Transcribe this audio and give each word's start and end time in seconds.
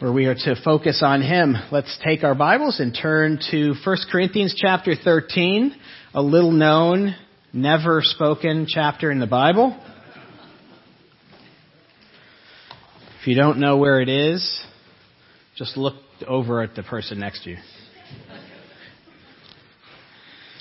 where 0.00 0.10
we 0.10 0.24
are 0.24 0.34
to 0.34 0.56
focus 0.64 1.02
on 1.04 1.20
Him. 1.20 1.54
Let's 1.70 1.98
take 2.02 2.24
our 2.24 2.34
Bibles 2.34 2.80
and 2.80 2.96
turn 2.98 3.38
to 3.50 3.74
1 3.84 3.96
Corinthians 4.10 4.54
chapter 4.56 4.94
13, 4.94 5.76
a 6.14 6.22
little 6.22 6.52
known, 6.52 7.14
never 7.52 8.00
spoken 8.00 8.66
chapter 8.66 9.10
in 9.10 9.20
the 9.20 9.26
Bible. 9.26 9.78
If 13.20 13.26
you 13.26 13.36
don't 13.36 13.58
know 13.60 13.76
where 13.76 14.00
it 14.00 14.08
is, 14.08 14.64
just 15.56 15.76
look 15.76 15.96
over 16.26 16.62
at 16.62 16.74
the 16.74 16.82
person 16.82 17.20
next 17.20 17.44
to 17.44 17.50
you. 17.50 17.56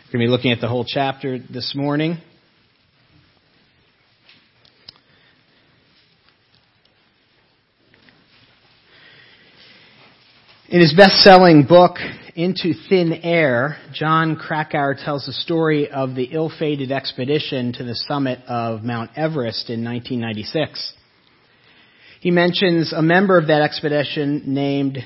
We're 0.07 0.19
going 0.19 0.25
to 0.25 0.27
be 0.27 0.27
looking 0.27 0.51
at 0.51 0.59
the 0.59 0.67
whole 0.67 0.83
chapter 0.85 1.39
this 1.39 1.71
morning. 1.77 2.17
In 10.71 10.81
his 10.81 10.93
best-selling 10.93 11.63
book, 11.63 11.97
Into 12.35 12.73
Thin 12.89 13.11
Air, 13.23 13.77
Jon 13.91 14.35
Krakauer 14.35 14.93
tells 14.93 15.25
the 15.25 15.33
story 15.33 15.89
of 15.89 16.13
the 16.13 16.25
ill-fated 16.25 16.91
expedition 16.91 17.73
to 17.73 17.83
the 17.83 17.95
summit 17.95 18.37
of 18.47 18.83
Mount 18.83 19.09
Everest 19.15 19.71
in 19.71 19.83
1996. 19.83 20.93
He 22.19 22.29
mentions 22.29 22.93
a 22.93 23.01
member 23.01 23.39
of 23.39 23.47
that 23.47 23.63
expedition 23.63 24.43
named 24.45 24.99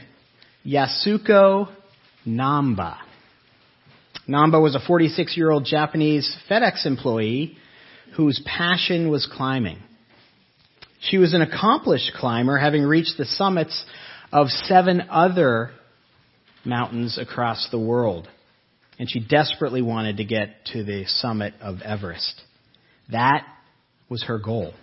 Yasuko 0.66 1.70
Namba. 2.28 2.98
Namba 4.28 4.62
was 4.62 4.76
a 4.76 4.80
46-year-old 4.80 5.64
Japanese 5.64 6.36
FedEx 6.50 6.86
employee 6.86 7.56
whose 8.18 8.44
passion 8.46 9.10
was 9.10 9.30
climbing. 9.32 9.82
She 11.00 11.18
was 11.18 11.34
an 11.34 11.42
accomplished 11.42 12.12
climber, 12.18 12.58
having 12.58 12.84
reached 12.84 13.18
the 13.18 13.26
summits 13.26 13.86
of 14.34 14.48
seven 14.50 15.04
other 15.12 15.72
mountains 16.66 17.20
across 17.20 17.70
the 17.70 17.80
world. 17.80 18.28
And 18.98 19.10
she 19.10 19.20
desperately 19.20 19.84
wanted 19.84 20.18
to 20.18 20.26
get 20.26 20.66
to 20.74 20.84
the 20.84 21.06
summit 21.06 21.54
of 21.62 21.82
Everest. 21.84 22.42
That 23.12 23.46
was 24.10 24.24
her 24.24 24.40
goal. 24.40 24.74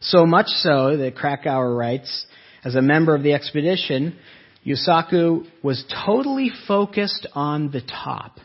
So 0.00 0.26
much 0.26 0.46
so 0.48 0.98
that 0.98 1.16
Krakauer 1.16 1.74
writes, 1.74 2.26
as 2.62 2.74
a 2.74 2.82
member 2.82 3.14
of 3.14 3.22
the 3.22 3.32
expedition, 3.32 4.18
Yasuko 4.66 5.46
was 5.62 5.84
totally 6.06 6.50
focused 6.68 7.26
on 7.34 7.70
the 7.70 7.80
top. 7.80 8.36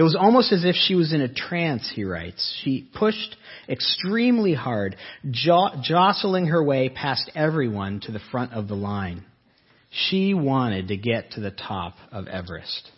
It 0.00 0.02
was 0.02 0.16
almost 0.16 0.50
as 0.50 0.64
if 0.64 0.76
she 0.76 0.94
was 0.94 1.12
in 1.12 1.20
a 1.20 1.28
trance, 1.28 1.92
he 1.94 2.04
writes. 2.04 2.58
She 2.64 2.88
pushed 2.94 3.36
extremely 3.68 4.54
hard, 4.54 4.96
jostling 5.30 6.46
her 6.46 6.64
way 6.64 6.88
past 6.88 7.30
everyone 7.34 8.00
to 8.04 8.12
the 8.12 8.22
front 8.30 8.54
of 8.54 8.66
the 8.66 8.74
line. 8.74 9.26
She 9.90 10.32
wanted 10.32 10.88
to 10.88 10.96
get 10.96 11.32
to 11.32 11.42
the 11.42 11.50
top 11.50 11.96
of 12.10 12.28
Everest. 12.28 12.90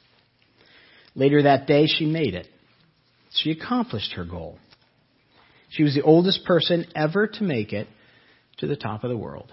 Later 1.16 1.42
that 1.42 1.66
day, 1.66 1.88
she 1.88 2.06
made 2.06 2.34
it. 2.34 2.46
She 3.32 3.50
accomplished 3.50 4.12
her 4.12 4.24
goal. 4.24 4.60
She 5.70 5.82
was 5.82 5.96
the 5.96 6.02
oldest 6.02 6.44
person 6.44 6.86
ever 6.94 7.26
to 7.26 7.42
make 7.42 7.72
it 7.72 7.88
to 8.58 8.68
the 8.68 8.76
top 8.76 9.02
of 9.02 9.10
the 9.10 9.16
world. 9.16 9.52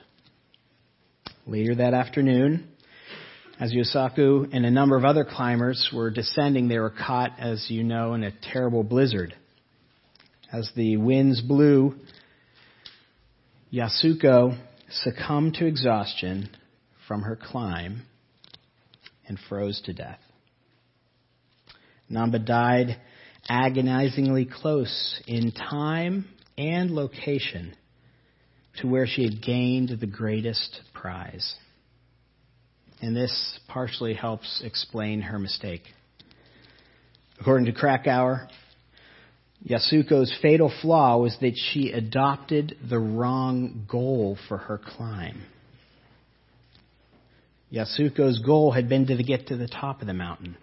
Later 1.47 1.73
that 1.73 1.95
afternoon, 1.95 2.67
as 3.59 3.73
Yasuko 3.73 4.49
and 4.53 4.65
a 4.65 4.71
number 4.71 4.95
of 4.95 5.03
other 5.03 5.25
climbers 5.25 5.89
were 5.93 6.09
descending, 6.09 6.69
they 6.69 6.79
were 6.79 6.89
caught, 6.91 7.31
as 7.37 7.69
you 7.69 7.83
know, 7.83 8.13
in 8.13 8.23
a 8.23 8.31
terrible 8.53 8.83
blizzard. 8.83 9.35
As 10.51 10.71
the 10.75 10.95
winds 10.95 11.41
blew, 11.41 11.95
Yasuko 13.73 14.57
succumbed 14.89 15.55
to 15.55 15.65
exhaustion 15.65 16.49
from 17.07 17.23
her 17.23 17.35
climb 17.35 18.03
and 19.27 19.37
froze 19.49 19.81
to 19.85 19.93
death. 19.93 20.19
Namba 22.09 22.43
died 22.43 22.97
agonizingly 23.49 24.45
close 24.45 25.21
in 25.27 25.51
time 25.51 26.25
and 26.57 26.91
location 26.91 27.75
to 28.81 28.87
where 28.87 29.05
she 29.05 29.23
had 29.23 29.43
gained 29.43 29.89
the 29.99 30.07
greatest 30.07 30.79
prize 30.93 31.55
and 33.01 33.15
this 33.15 33.59
partially 33.67 34.13
helps 34.13 34.61
explain 34.63 35.21
her 35.21 35.39
mistake. 35.39 35.83
According 37.39 37.65
to 37.67 37.71
Krakauer, 37.71 38.47
Yasuko's 39.67 40.35
fatal 40.41 40.71
flaw 40.81 41.17
was 41.17 41.37
that 41.41 41.53
she 41.55 41.91
adopted 41.91 42.77
the 42.89 42.99
wrong 42.99 43.85
goal 43.89 44.37
for 44.47 44.57
her 44.57 44.77
climb. 44.77 45.43
Yasuko's 47.71 48.39
goal 48.39 48.71
had 48.71 48.89
been 48.89 49.07
to 49.07 49.23
get 49.23 49.47
to 49.47 49.57
the 49.57 49.67
top 49.67 50.01
of 50.01 50.07
the 50.07 50.13
mountain. 50.13 50.57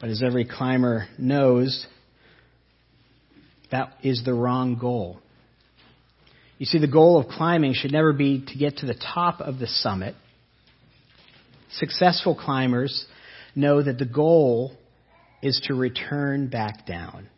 But 0.00 0.10
as 0.10 0.22
every 0.22 0.44
climber 0.44 1.08
knows, 1.18 1.86
that 3.70 3.92
is 4.02 4.22
the 4.24 4.34
wrong 4.34 4.76
goal. 4.78 5.18
You 6.58 6.66
see, 6.66 6.78
the 6.78 6.86
goal 6.86 7.18
of 7.18 7.28
climbing 7.28 7.74
should 7.74 7.92
never 7.92 8.12
be 8.12 8.44
to 8.46 8.58
get 8.58 8.78
to 8.78 8.86
the 8.86 8.94
top 8.94 9.40
of 9.40 9.58
the 9.58 9.66
summit 9.66 10.14
Successful 11.78 12.34
climbers 12.34 13.06
know 13.54 13.82
that 13.82 13.98
the 13.98 14.06
goal 14.06 14.72
is 15.42 15.60
to 15.66 15.74
return 15.74 16.48
back 16.48 16.86
down. 16.86 17.28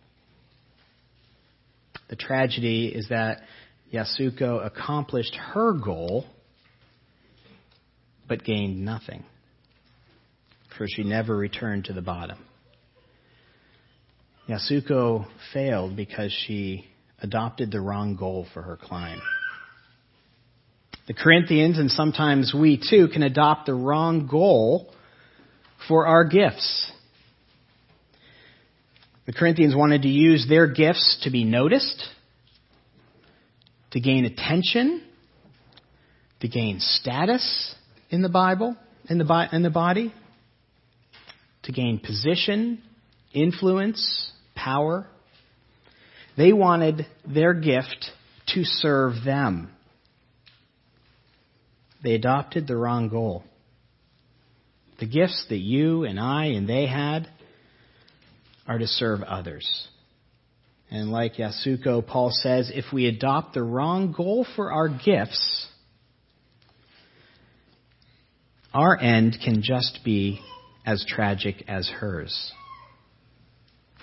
The 2.09 2.17
tragedy 2.17 2.87
is 2.87 3.09
that 3.09 3.43
Yasuko 3.93 4.65
accomplished 4.65 5.35
her 5.35 5.73
goal 5.73 6.25
but 8.29 8.45
gained 8.45 8.85
nothing, 8.85 9.25
for 10.77 10.87
she 10.87 11.03
never 11.03 11.37
returned 11.37 11.87
to 11.87 11.93
the 11.93 12.03
bottom. 12.03 12.39
Yasuko 14.49 15.27
failed 15.53 15.97
because 15.97 16.33
she 16.47 16.87
adopted 17.21 17.71
the 17.71 17.81
wrong 17.81 18.15
goal 18.17 18.47
for 18.55 18.63
her 18.63 18.77
climb. 18.77 19.21
The 21.09 21.15
Corinthians, 21.15 21.79
and 21.79 21.91
sometimes 21.91 22.53
we 22.55 22.77
too, 22.77 23.09
can 23.09 23.23
adopt 23.23 23.65
the 23.65 23.73
wrong 23.73 24.27
goal 24.27 24.93
for 25.89 26.07
our 26.07 26.25
gifts. 26.25 26.93
The 29.25 29.33
Corinthians 29.33 29.75
wanted 29.75 30.03
to 30.03 30.09
use 30.09 30.47
their 30.47 30.67
gifts 30.67 31.21
to 31.23 31.31
be 31.31 31.45
noticed, 31.45 32.05
to 33.93 34.01
gain 34.01 34.27
attention, 34.27 35.03
to 36.41 36.49
gain 36.49 36.79
status 36.79 37.75
in 38.11 38.21
the 38.21 38.29
Bible, 38.29 38.77
in 39.09 39.17
the, 39.17 39.49
in 39.51 39.63
the 39.63 39.71
body, 39.71 40.13
to 41.63 41.73
gain 41.73 42.01
position, 42.01 42.83
influence, 43.33 44.31
power. 44.55 45.07
They 46.37 46.53
wanted 46.53 47.07
their 47.27 47.55
gift 47.55 48.11
to 48.49 48.65
serve 48.65 49.25
them. 49.25 49.71
They 52.03 52.15
adopted 52.15 52.67
the 52.67 52.77
wrong 52.77 53.09
goal. 53.09 53.45
The 55.01 55.07
gifts 55.07 55.47
that 55.49 55.59
you 55.59 56.05
and 56.05 56.19
I 56.19 56.47
and 56.47 56.69
they 56.69 56.87
had 56.87 57.29
are 58.67 58.79
to 58.79 58.87
serve 58.87 59.23
others. 59.23 59.89
And 60.91 61.11
like 61.11 61.35
Yasuko, 61.35 62.07
Paul 62.07 62.31
says, 62.33 62.71
if 62.75 62.87
we 62.93 63.07
adopt 63.07 63.55
the 63.55 63.63
wrong 63.63 64.13
goal 64.17 64.47
for 64.57 64.73
our 64.73 64.89
gifts, 64.89 65.67
our 68.73 68.99
end 68.99 69.39
can 69.45 69.63
just 69.63 70.01
be 70.05 70.41
as 70.87 71.05
tragic 71.07 71.65
as 71.69 71.89
hers. 71.89 72.53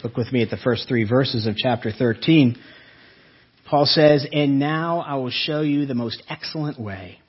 Look 0.03 0.17
with 0.17 0.31
me 0.31 0.43
at 0.43 0.49
the 0.51 0.57
first 0.57 0.87
three 0.87 1.07
verses 1.07 1.47
of 1.47 1.55
chapter 1.55 1.91
13. 1.91 2.57
Paul 3.67 3.85
says, 3.87 4.27
And 4.31 4.59
now 4.59 4.99
I 4.99 5.15
will 5.15 5.31
show 5.31 5.61
you 5.61 5.87
the 5.87 5.95
most 5.95 6.21
excellent 6.29 6.79
way. 6.79 7.19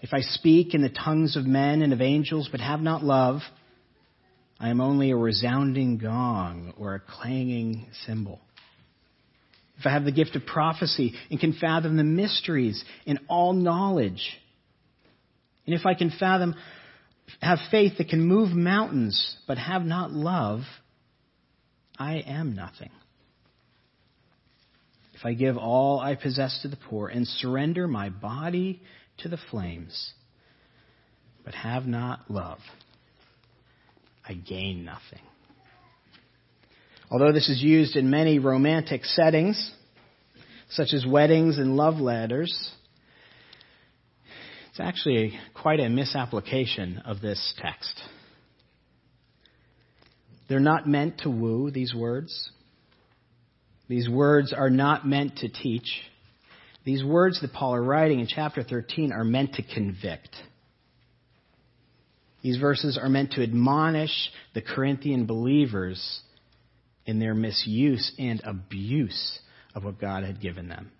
If 0.00 0.14
I 0.14 0.20
speak 0.20 0.74
in 0.74 0.82
the 0.82 0.88
tongues 0.88 1.36
of 1.36 1.44
men 1.44 1.82
and 1.82 1.92
of 1.92 2.00
angels 2.00 2.48
but 2.50 2.60
have 2.60 2.80
not 2.80 3.02
love, 3.02 3.40
I 4.60 4.70
am 4.70 4.80
only 4.80 5.10
a 5.10 5.16
resounding 5.16 5.98
gong 5.98 6.72
or 6.76 6.94
a 6.94 7.00
clanging 7.00 7.88
cymbal. 8.06 8.40
If 9.78 9.86
I 9.86 9.90
have 9.90 10.04
the 10.04 10.12
gift 10.12 10.34
of 10.34 10.44
prophecy 10.46 11.14
and 11.30 11.38
can 11.38 11.52
fathom 11.52 11.96
the 11.96 12.04
mysteries 12.04 12.82
and 13.06 13.20
all 13.28 13.52
knowledge, 13.52 14.22
and 15.66 15.74
if 15.74 15.86
I 15.86 15.94
can 15.94 16.10
fathom, 16.10 16.54
have 17.40 17.58
faith 17.70 17.98
that 17.98 18.08
can 18.08 18.20
move 18.20 18.50
mountains 18.50 19.36
but 19.46 19.58
have 19.58 19.82
not 19.82 20.12
love, 20.12 20.60
I 21.98 22.16
am 22.26 22.54
nothing. 22.54 22.90
If 25.14 25.24
I 25.24 25.34
give 25.34 25.56
all 25.56 25.98
I 25.98 26.14
possess 26.14 26.60
to 26.62 26.68
the 26.68 26.76
poor 26.76 27.08
and 27.08 27.26
surrender 27.26 27.88
my 27.88 28.08
body 28.08 28.82
to 29.18 29.28
the 29.28 29.38
flames, 29.50 30.12
but 31.44 31.54
have 31.54 31.86
not 31.86 32.30
love, 32.30 32.58
I 34.26 34.34
gain 34.34 34.84
nothing. 34.84 35.22
Although 37.10 37.32
this 37.32 37.48
is 37.48 37.62
used 37.62 37.96
in 37.96 38.10
many 38.10 38.38
romantic 38.38 39.04
settings, 39.04 39.72
such 40.70 40.92
as 40.92 41.06
weddings 41.06 41.56
and 41.56 41.76
love 41.76 41.96
letters, 41.96 42.72
It's 44.78 44.86
actually 44.86 45.36
quite 45.60 45.80
a 45.80 45.88
misapplication 45.88 47.02
of 47.04 47.20
this 47.20 47.52
text. 47.58 48.00
They're 50.48 50.60
not 50.60 50.86
meant 50.86 51.18
to 51.22 51.30
woo, 51.30 51.72
these 51.72 51.92
words. 51.92 52.50
These 53.88 54.08
words 54.08 54.52
are 54.52 54.70
not 54.70 55.04
meant 55.04 55.38
to 55.38 55.48
teach. 55.48 56.00
These 56.88 57.04
words 57.04 57.42
that 57.42 57.52
Paul 57.52 57.74
are 57.74 57.82
writing 57.82 58.18
in 58.18 58.26
chapter 58.26 58.62
13 58.62 59.12
are 59.12 59.22
meant 59.22 59.56
to 59.56 59.62
convict. 59.62 60.34
These 62.40 62.56
verses 62.56 62.96
are 62.96 63.10
meant 63.10 63.32
to 63.32 63.42
admonish 63.42 64.30
the 64.54 64.62
Corinthian 64.62 65.26
believers 65.26 66.22
in 67.04 67.18
their 67.18 67.34
misuse 67.34 68.10
and 68.18 68.40
abuse 68.42 69.38
of 69.74 69.84
what 69.84 70.00
God 70.00 70.24
had 70.24 70.40
given 70.40 70.68
them. 70.68 70.90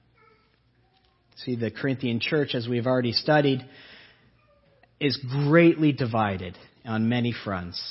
See, 1.36 1.56
the 1.56 1.70
Corinthian 1.70 2.20
church, 2.20 2.54
as 2.54 2.68
we've 2.68 2.86
already 2.86 3.12
studied, 3.12 3.66
is 5.00 5.16
greatly 5.46 5.92
divided 5.92 6.58
on 6.84 7.08
many 7.08 7.32
fronts. 7.32 7.82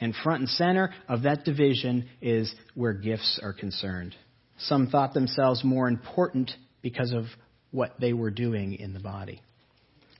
And 0.00 0.14
front 0.14 0.42
and 0.42 0.48
center 0.48 0.94
of 1.08 1.22
that 1.22 1.44
division 1.44 2.08
is 2.20 2.54
where 2.76 2.92
gifts 2.92 3.40
are 3.42 3.52
concerned. 3.52 4.14
Some 4.58 4.86
thought 4.86 5.12
themselves 5.12 5.64
more 5.64 5.88
important 5.88 6.52
because 6.82 7.12
of 7.12 7.24
what 7.70 7.98
they 8.00 8.12
were 8.12 8.30
doing 8.30 8.74
in 8.74 8.92
the 8.92 9.00
body. 9.00 9.40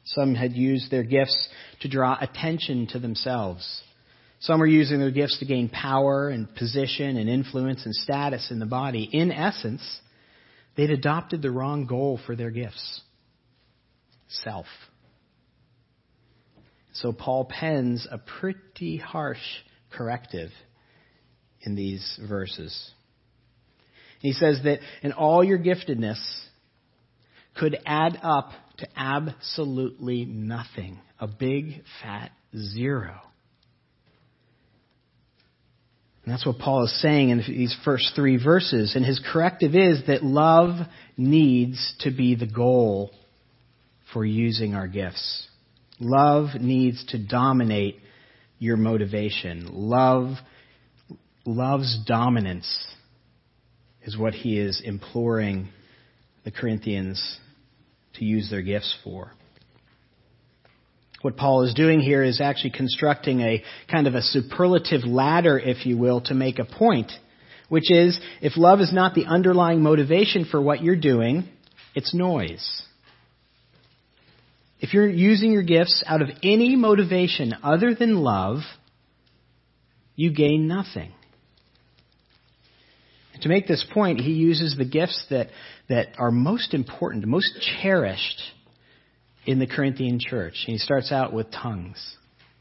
Some 0.04 0.34
had 0.34 0.52
used 0.52 0.90
their 0.90 1.04
gifts 1.04 1.48
to 1.80 1.88
draw 1.88 2.16
attention 2.20 2.88
to 2.88 2.98
themselves. 2.98 3.82
Some 4.40 4.58
were 4.58 4.66
using 4.66 4.98
their 4.98 5.12
gifts 5.12 5.38
to 5.38 5.44
gain 5.44 5.68
power 5.68 6.28
and 6.28 6.52
position 6.56 7.16
and 7.16 7.28
influence 7.28 7.84
and 7.84 7.94
status 7.94 8.50
in 8.50 8.58
the 8.58 8.66
body. 8.66 9.08
In 9.12 9.30
essence, 9.30 9.82
they'd 10.76 10.90
adopted 10.90 11.42
the 11.42 11.50
wrong 11.50 11.86
goal 11.86 12.18
for 12.26 12.34
their 12.34 12.50
gifts 12.50 13.02
self. 14.28 14.66
So 16.94 17.12
Paul 17.12 17.44
pens 17.44 18.06
a 18.10 18.18
pretty 18.18 18.96
harsh 18.96 19.38
corrective 19.92 20.50
in 21.60 21.74
these 21.74 22.18
verses. 22.28 22.90
He 24.20 24.32
says 24.32 24.60
that 24.64 24.80
in 25.02 25.12
all 25.12 25.42
your 25.42 25.58
giftedness 25.58 26.20
could 27.58 27.78
add 27.84 28.18
up 28.22 28.50
to 28.78 28.88
absolutely 28.96 30.24
nothing. 30.24 30.98
A 31.20 31.26
big 31.26 31.82
fat 32.02 32.32
zero. 32.56 33.20
And 36.24 36.32
that's 36.32 36.46
what 36.46 36.58
Paul 36.58 36.84
is 36.84 37.02
saying 37.02 37.30
in 37.30 37.38
these 37.38 37.76
first 37.84 38.12
three 38.14 38.42
verses. 38.42 38.94
And 38.94 39.04
his 39.04 39.20
corrective 39.32 39.74
is 39.74 40.02
that 40.06 40.22
love 40.22 40.86
needs 41.16 41.94
to 42.00 42.10
be 42.10 42.36
the 42.36 42.46
goal 42.46 43.10
for 44.12 44.24
using 44.24 44.74
our 44.74 44.86
gifts. 44.86 45.48
Love 45.98 46.60
needs 46.60 47.04
to 47.06 47.18
dominate 47.18 47.96
your 48.58 48.76
motivation. 48.76 49.68
Love, 49.72 50.36
love's 51.44 51.98
dominance 52.06 52.86
is 54.04 54.16
what 54.16 54.34
he 54.34 54.58
is 54.58 54.80
imploring 54.84 55.68
the 56.44 56.50
Corinthians 56.50 57.38
to 58.14 58.24
use 58.24 58.50
their 58.50 58.62
gifts 58.62 58.96
for. 59.04 59.32
What 61.22 61.36
Paul 61.36 61.62
is 61.62 61.74
doing 61.74 62.00
here 62.00 62.22
is 62.24 62.40
actually 62.40 62.70
constructing 62.70 63.40
a 63.40 63.62
kind 63.90 64.06
of 64.06 64.14
a 64.14 64.22
superlative 64.22 65.04
ladder, 65.04 65.58
if 65.58 65.86
you 65.86 65.96
will, 65.96 66.20
to 66.22 66.34
make 66.34 66.58
a 66.58 66.64
point, 66.64 67.12
which 67.68 67.92
is 67.92 68.18
if 68.40 68.56
love 68.56 68.80
is 68.80 68.92
not 68.92 69.14
the 69.14 69.26
underlying 69.26 69.82
motivation 69.82 70.44
for 70.44 70.60
what 70.60 70.82
you're 70.82 70.96
doing, 70.96 71.48
it's 71.94 72.12
noise. 72.12 72.82
If 74.80 74.94
you're 74.94 75.08
using 75.08 75.52
your 75.52 75.62
gifts 75.62 76.02
out 76.06 76.22
of 76.22 76.28
any 76.42 76.74
motivation 76.74 77.54
other 77.62 77.94
than 77.94 78.16
love, 78.16 78.58
you 80.16 80.32
gain 80.32 80.66
nothing. 80.66 81.12
To 83.42 83.48
make 83.48 83.66
this 83.66 83.84
point, 83.92 84.20
he 84.20 84.32
uses 84.32 84.76
the 84.76 84.84
gifts 84.84 85.24
that, 85.30 85.48
that 85.88 86.08
are 86.18 86.30
most 86.30 86.74
important, 86.74 87.26
most 87.26 87.50
cherished 87.82 88.40
in 89.44 89.58
the 89.58 89.66
Corinthian 89.66 90.18
church. 90.20 90.54
And 90.66 90.72
he 90.72 90.78
starts 90.78 91.10
out 91.10 91.32
with 91.32 91.50
tongues. 91.50 92.16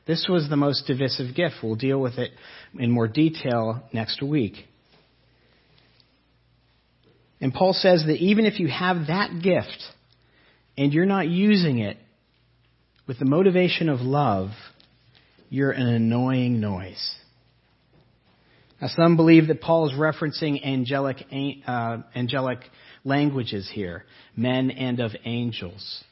This 0.07 0.28
was 0.28 0.50
the 0.50 0.56
most 0.56 0.88
divisive 0.88 1.36
gift. 1.36 1.56
We'll 1.62 1.75
deal 1.75 2.01
with 2.01 2.18
it 2.18 2.31
in 2.78 2.89
more 2.89 3.07
detail 3.07 3.83
next 3.94 4.24
week. 4.24 4.56
And 7.39 7.54
Paul 7.54 7.74
says 7.74 8.04
that 8.07 8.18
even 8.18 8.45
if 8.45 8.60
you 8.60 8.68
have 8.68 9.07
that 9.07 9.42
gift 9.42 9.83
and 10.78 10.92
you're 10.92 11.06
not 11.06 11.28
using 11.28 11.80
it 11.80 11.98
with 13.07 13.19
the 13.19 13.25
motivation 13.25 13.89
of 13.89 14.00
love, 14.01 14.50
you're 15.50 15.72
an 15.72 15.88
annoying 15.88 16.60
noise. 16.60 17.16
Now, 18.81 18.88
some 18.88 19.16
believe 19.16 19.48
that 19.48 19.62
Paul 19.62 19.88
is 19.89 19.94
referencing 19.95 20.66
angelic, 20.66 21.24
uh, 21.68 21.98
angelic 22.16 22.60
languages 23.04 23.69
here, 23.72 24.06
men 24.36 24.72
and 24.72 25.00
of 25.00 25.12
angels. 25.24 26.04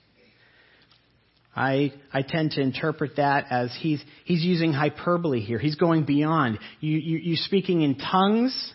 I, 1.55 1.93
I 2.13 2.21
tend 2.21 2.51
to 2.51 2.61
interpret 2.61 3.15
that 3.17 3.47
as 3.49 3.75
he's, 3.79 4.03
he's 4.23 4.43
using 4.43 4.71
hyperbole 4.71 5.41
here. 5.41 5.57
He's 5.57 5.75
going 5.75 6.05
beyond. 6.05 6.59
You, 6.79 6.97
you, 6.97 7.17
you 7.17 7.35
speaking 7.35 7.81
in 7.81 7.97
tongues, 7.97 8.73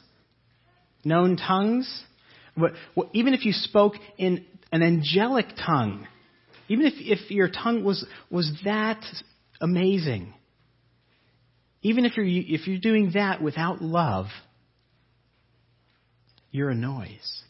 known 1.04 1.36
tongues. 1.36 2.02
What, 2.56 2.72
what, 2.94 3.08
even 3.12 3.32
if 3.32 3.44
you 3.44 3.52
spoke 3.52 3.94
in 4.18 4.44
an 4.72 4.82
angelic 4.82 5.46
tongue, 5.64 6.06
even 6.68 6.86
if, 6.86 6.94
if 6.96 7.30
your 7.30 7.48
tongue 7.48 7.84
was, 7.84 8.04
was 8.28 8.52
that 8.64 9.04
amazing, 9.60 10.34
even 11.84 12.06
if 12.06 12.16
you're, 12.16 12.26
if 12.26 12.66
you're 12.66 12.78
doing 12.78 13.12
that 13.14 13.42
without 13.42 13.82
love, 13.82 14.26
you're 16.50 16.70
a 16.70 16.74
noise. 16.74 17.42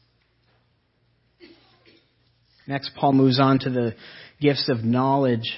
Next, 2.66 2.90
Paul 2.96 3.12
moves 3.12 3.38
on 3.38 3.60
to 3.60 3.70
the 3.70 3.94
gifts 4.40 4.69
of 4.69 4.82
knowledge 4.82 5.54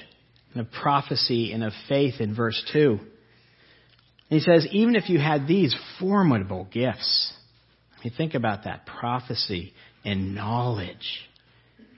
and 0.53 0.61
of 0.61 0.71
prophecy 0.71 1.53
and 1.53 1.63
of 1.63 1.73
faith 1.89 2.15
in 2.19 2.35
verse 2.35 2.61
2. 2.71 2.99
And 4.29 4.39
he 4.39 4.39
says, 4.41 4.67
even 4.71 4.95
if 4.95 5.09
you 5.09 5.17
had 5.17 5.47
these 5.47 5.75
formidable 5.99 6.67
gifts, 6.71 7.33
I 7.97 8.03
mean, 8.03 8.13
think 8.15 8.35
about 8.35 8.65
that 8.65 8.85
prophecy 8.85 9.73
and 10.05 10.35
knowledge 10.35 11.27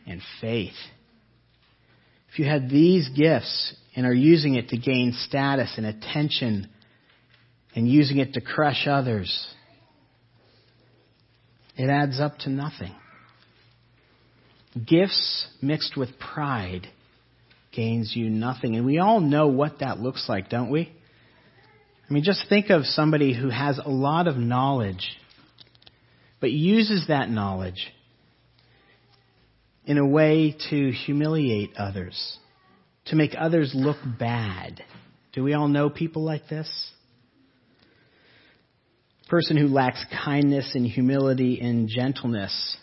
and 0.08 0.22
faith. 0.40 0.78
If 2.32 2.40
you 2.40 2.46
had 2.46 2.70
these 2.70 3.10
gifts 3.10 3.76
and 3.96 4.06
are 4.06 4.14
using 4.14 4.56
it 4.56 4.70
to 4.70 4.78
gain 4.78 5.14
status 5.14 5.74
and 5.78 5.86
attention 5.86 6.70
and 7.76 7.88
using 7.88 8.20
it 8.20 8.34
to 8.34 8.42
crush 8.42 8.88
others, 8.88 9.48
it 11.76 11.90
adds 11.90 12.20
up 12.20 12.38
to 12.40 12.50
nothing. 12.50 12.94
Gifts 14.86 15.48
mixed 15.62 15.98
with 15.98 16.20
pride 16.20 16.88
gains 17.72 18.14
you 18.16 18.30
nothing. 18.30 18.76
And 18.76 18.86
we 18.86 19.00
all 19.00 19.20
know 19.20 19.48
what 19.48 19.80
that 19.80 20.00
looks 20.00 20.28
like, 20.28 20.50
don't 20.50 20.70
we? 20.70 20.92
I 22.10 22.14
mean, 22.14 22.24
just 22.24 22.46
think 22.50 22.70
of 22.70 22.86
somebody 22.86 23.34
who 23.34 23.50
has 23.50 23.80
a 23.84 23.90
lot 23.90 24.28
of 24.28 24.36
knowledge, 24.36 25.16
but 26.40 26.52
uses 26.52 27.06
that 27.08 27.30
knowledge 27.30 27.92
in 29.90 29.98
a 29.98 30.06
way 30.06 30.56
to 30.70 30.92
humiliate 30.92 31.76
others 31.76 32.38
to 33.08 33.16
make 33.16 33.34
others 33.36 33.72
look 33.74 33.98
bad. 34.20 34.84
Do 35.34 35.44
we 35.44 35.56
all 35.56 35.68
know 35.68 35.90
people 35.90 36.24
like 36.24 36.48
this? 36.48 36.70
Person 39.30 39.58
who 39.58 39.68
lacks 39.68 40.06
kindness 40.24 40.74
and 40.76 40.86
humility 40.86 41.60
and 41.60 41.90
gentleness. 41.90 42.78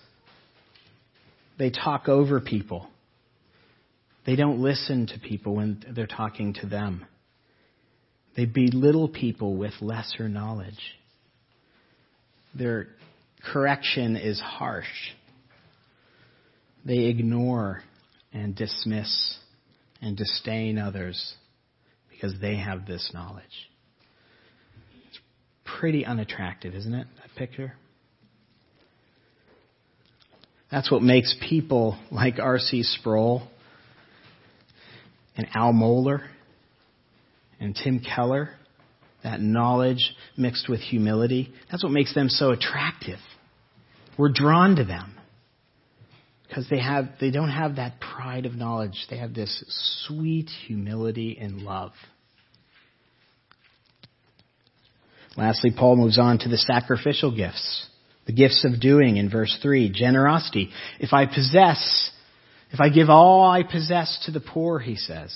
They 1.60 1.70
talk 1.70 2.08
over 2.08 2.40
people. 2.40 2.88
They 4.26 4.34
don't 4.34 4.60
listen 4.60 5.06
to 5.06 5.20
people 5.20 5.54
when 5.54 5.84
they're 5.94 6.08
talking 6.08 6.54
to 6.54 6.66
them. 6.66 7.06
They 8.36 8.46
belittle 8.46 9.08
people 9.08 9.56
with 9.56 9.74
lesser 9.80 10.28
knowledge. 10.28 10.80
Their 12.52 12.88
correction 13.52 14.16
is 14.16 14.40
harsh. 14.40 14.86
They 16.86 17.06
ignore 17.06 17.82
and 18.32 18.54
dismiss 18.54 19.38
and 20.00 20.16
disdain 20.16 20.78
others 20.78 21.34
because 22.08 22.34
they 22.40 22.56
have 22.56 22.86
this 22.86 23.10
knowledge. 23.12 23.44
It's 25.08 25.18
pretty 25.64 26.06
unattractive, 26.06 26.74
isn't 26.74 26.94
it, 26.94 27.08
that 27.16 27.34
picture? 27.36 27.74
That's 30.70 30.90
what 30.90 31.02
makes 31.02 31.34
people 31.48 31.98
like 32.12 32.38
R.C. 32.38 32.84
Sproul 32.84 33.48
and 35.36 35.48
Al 35.54 35.72
Mohler 35.72 36.20
and 37.58 37.74
Tim 37.74 38.00
Keller, 38.00 38.50
that 39.24 39.40
knowledge 39.40 40.14
mixed 40.36 40.68
with 40.68 40.80
humility, 40.80 41.52
that's 41.68 41.82
what 41.82 41.92
makes 41.92 42.14
them 42.14 42.28
so 42.28 42.50
attractive. 42.50 43.18
We're 44.16 44.32
drawn 44.32 44.76
to 44.76 44.84
them. 44.84 45.15
Because 46.48 46.66
they 46.70 46.80
have 46.80 47.08
they 47.20 47.30
don't 47.30 47.50
have 47.50 47.76
that 47.76 48.00
pride 48.00 48.46
of 48.46 48.54
knowledge. 48.54 49.06
They 49.10 49.18
have 49.18 49.34
this 49.34 49.64
sweet 50.06 50.48
humility 50.66 51.38
and 51.40 51.62
love. 51.62 51.92
Lastly, 55.36 55.72
Paul 55.76 55.96
moves 55.96 56.18
on 56.18 56.38
to 56.38 56.48
the 56.48 56.56
sacrificial 56.56 57.34
gifts. 57.34 57.86
The 58.26 58.32
gifts 58.32 58.64
of 58.64 58.80
doing 58.80 59.18
in 59.18 59.30
verse 59.30 59.56
3. 59.62 59.90
Generosity. 59.90 60.70
If 60.98 61.12
I 61.12 61.26
possess, 61.26 62.10
if 62.70 62.80
I 62.80 62.88
give 62.88 63.10
all 63.10 63.48
I 63.48 63.62
possess 63.62 64.22
to 64.26 64.32
the 64.32 64.40
poor, 64.40 64.78
he 64.78 64.96
says. 64.96 65.34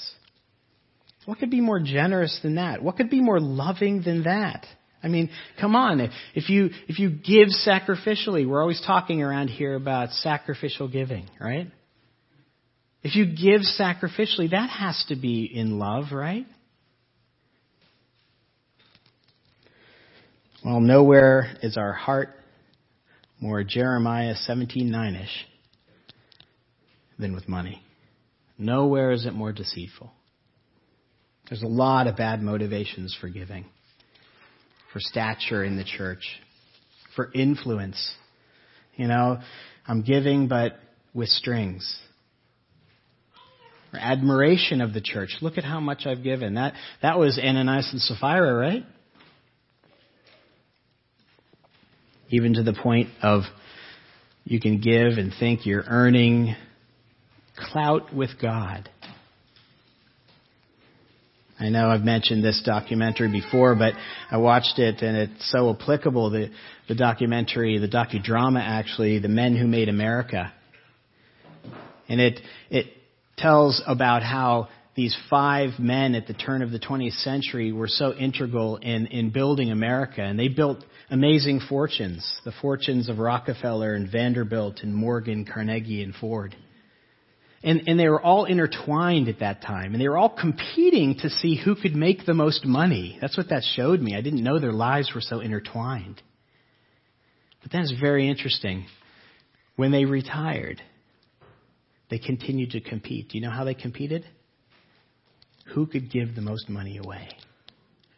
What 1.26 1.38
could 1.38 1.50
be 1.50 1.61
more 1.61 1.81
generous 1.81 2.38
than 2.43 2.55
that? 2.55 2.83
What 2.83 2.97
could 2.97 3.11
be 3.11 3.21
more 3.21 3.38
loving 3.38 4.02
than 4.02 4.25
that? 4.25 4.67
I 5.02 5.09
mean, 5.09 5.30
come 5.61 5.75
on. 5.76 6.00
If 6.35 6.50
you, 6.50 6.71
if 6.88 6.99
you 6.99 7.11
give 7.11 7.49
sacrificially, 7.66 8.47
we're 8.47 8.61
always 8.61 8.83
talking 8.87 9.23
around 9.23 9.49
here 9.49 9.75
about 9.75 10.11
sacrificial 10.11 10.88
giving, 10.88 11.28
right? 11.40 11.69
If 13.02 13.16
you 13.16 13.25
give 13.25 13.62
sacrificially, 13.62 14.50
that 14.50 14.69
has 14.69 15.02
to 15.09 15.16
be 15.16 15.45
in 15.45 15.78
love, 15.78 16.12
right? 16.12 16.47
Well, 20.62 20.80
nowhere 20.80 21.57
is 21.62 21.78
our 21.78 21.92
heart 21.92 22.35
more 23.40 23.64
Jeremiah 23.64 24.35
17:9ish 24.35 25.28
than 27.19 27.35
with 27.35 27.49
money. 27.49 27.83
Nowhere 28.59 29.12
is 29.12 29.25
it 29.25 29.33
more 29.33 29.52
deceitful. 29.52 30.12
There's 31.49 31.62
a 31.62 31.66
lot 31.66 32.07
of 32.07 32.16
bad 32.16 32.42
motivations 32.42 33.16
for 33.19 33.28
giving. 33.28 33.64
For 34.92 35.00
stature 35.00 35.64
in 35.64 35.76
the 35.76 35.85
church, 35.85 36.25
for 37.14 37.30
influence. 37.35 38.12
You 38.97 39.06
know, 39.06 39.38
I'm 39.87 40.02
giving 40.02 40.49
but 40.49 40.78
with 41.14 41.28
strings. 41.28 41.99
For 43.90 43.99
admiration 43.99 44.80
of 44.80 44.92
the 44.92 45.00
church. 45.00 45.37
Look 45.40 45.59
at 45.59 45.64
how 45.64 45.80
much 45.80 46.06
I've 46.06 46.23
given. 46.23 46.54
That 46.54 46.75
that 47.02 47.18
was 47.18 47.38
Ananias 47.38 47.88
and 47.92 48.00
Sapphira, 48.00 48.54
right? 48.54 48.85
even 52.30 52.54
to 52.54 52.62
the 52.62 52.73
point 52.73 53.09
of 53.23 53.42
you 54.44 54.61
can 54.61 54.80
give 54.80 55.18
and 55.18 55.32
think 55.38 55.66
you're 55.66 55.85
earning 55.87 56.54
clout 57.56 58.14
with 58.14 58.30
God. 58.40 58.88
I 61.61 61.69
know 61.69 61.90
I've 61.90 62.05
mentioned 62.05 62.43
this 62.43 62.62
documentary 62.64 63.31
before, 63.31 63.75
but 63.75 63.93
I 64.31 64.38
watched 64.38 64.79
it 64.79 65.02
and 65.02 65.14
it's 65.14 65.50
so 65.50 65.69
applicable. 65.71 66.31
The, 66.31 66.50
the 66.88 66.95
documentary, 66.95 67.76
the 67.79 67.87
docudrama 67.87 68.62
actually, 68.62 69.19
The 69.19 69.29
Men 69.29 69.55
Who 69.55 69.67
Made 69.67 69.90
America. 69.90 70.55
And 72.09 72.19
it, 72.19 72.40
it 72.71 72.87
tells 73.37 73.83
about 73.87 74.23
how 74.23 74.69
these 74.95 75.14
five 75.29 75.79
men 75.79 76.14
at 76.14 76.26
the 76.26 76.33
turn 76.33 76.62
of 76.62 76.71
the 76.71 76.81
20th 76.81 77.23
century 77.23 77.73
were 77.73 77.88
so 77.88 78.14
integral 78.14 78.76
in, 78.79 79.07
in 79.09 79.29
building 79.29 79.71
America. 79.71 80.23
And 80.23 80.38
they 80.38 80.49
built 80.49 80.83
amazing 81.11 81.61
fortunes, 81.69 82.40
the 82.47 82.52
fortunes 82.62 83.11
of 83.11 83.19
Rockefeller 83.19 83.95
and 83.95 84.11
Vanderbilt 84.11 84.81
and 84.83 84.95
Morgan, 84.95 85.45
Carnegie, 85.45 86.02
and 86.02 86.14
Ford. 86.14 86.57
And, 87.62 87.83
and 87.87 88.00
they 88.00 88.09
were 88.09 88.21
all 88.21 88.47
intertwined 88.47 89.29
at 89.29 89.40
that 89.40 89.61
time. 89.61 89.93
And 89.93 90.00
they 90.00 90.09
were 90.09 90.17
all 90.17 90.31
competing 90.31 91.19
to 91.19 91.29
see 91.29 91.61
who 91.62 91.75
could 91.75 91.95
make 91.95 92.25
the 92.25 92.33
most 92.33 92.64
money. 92.64 93.19
That's 93.21 93.37
what 93.37 93.50
that 93.50 93.62
showed 93.76 94.00
me. 94.00 94.17
I 94.17 94.23
didn't 94.23 94.43
know 94.43 94.59
their 94.59 94.73
lives 94.73 95.12
were 95.14 95.21
so 95.21 95.40
intertwined. 95.40 96.23
But 97.62 97.73
that's 97.73 97.93
very 98.00 98.29
interesting. 98.29 98.87
When 99.76 99.93
they 99.93 100.07
retired, 100.07 100.81
they 102.09 102.19
continued 102.19 102.71
to 102.71 102.81
compete. 102.81 103.29
Do 103.29 103.38
you 103.38 103.45
know 103.45 103.50
how 103.50 103.64
they 103.64 103.75
competed? 103.75 104.25
Who 105.75 105.87
could 105.87 106.11
give 106.11 106.35
the 106.35 106.40
most 106.40 106.69
money 106.71 106.97
away? 106.97 107.29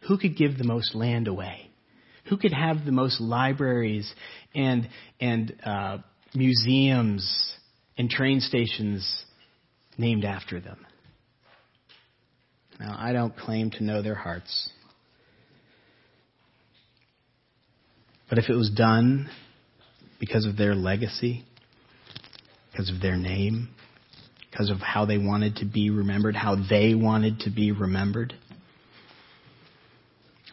Who 0.08 0.18
could 0.18 0.36
give 0.36 0.56
the 0.56 0.64
most 0.64 0.94
land 0.94 1.26
away? 1.26 1.68
Who 2.28 2.36
could 2.36 2.52
have 2.52 2.84
the 2.84 2.92
most 2.92 3.20
libraries 3.20 4.12
and, 4.54 4.88
and 5.20 5.54
uh, 5.64 5.98
museums 6.32 7.52
and 7.98 8.08
train 8.08 8.40
stations 8.40 9.24
named 9.98 10.24
after 10.24 10.60
them? 10.60 10.86
Now, 12.80 12.96
I 12.98 13.12
don't 13.12 13.36
claim 13.36 13.70
to 13.72 13.84
know 13.84 14.02
their 14.02 14.14
hearts. 14.14 14.70
But 18.28 18.38
if 18.38 18.48
it 18.48 18.54
was 18.54 18.70
done 18.70 19.28
because 20.18 20.46
of 20.46 20.56
their 20.56 20.74
legacy, 20.74 21.44
because 22.70 22.90
of 22.90 23.00
their 23.00 23.16
name, 23.16 23.68
because 24.50 24.70
of 24.70 24.78
how 24.78 25.04
they 25.04 25.18
wanted 25.18 25.56
to 25.56 25.64
be 25.64 25.90
remembered, 25.90 26.34
how 26.34 26.56
they 26.56 26.94
wanted 26.94 27.40
to 27.40 27.50
be 27.50 27.72
remembered, 27.72 28.34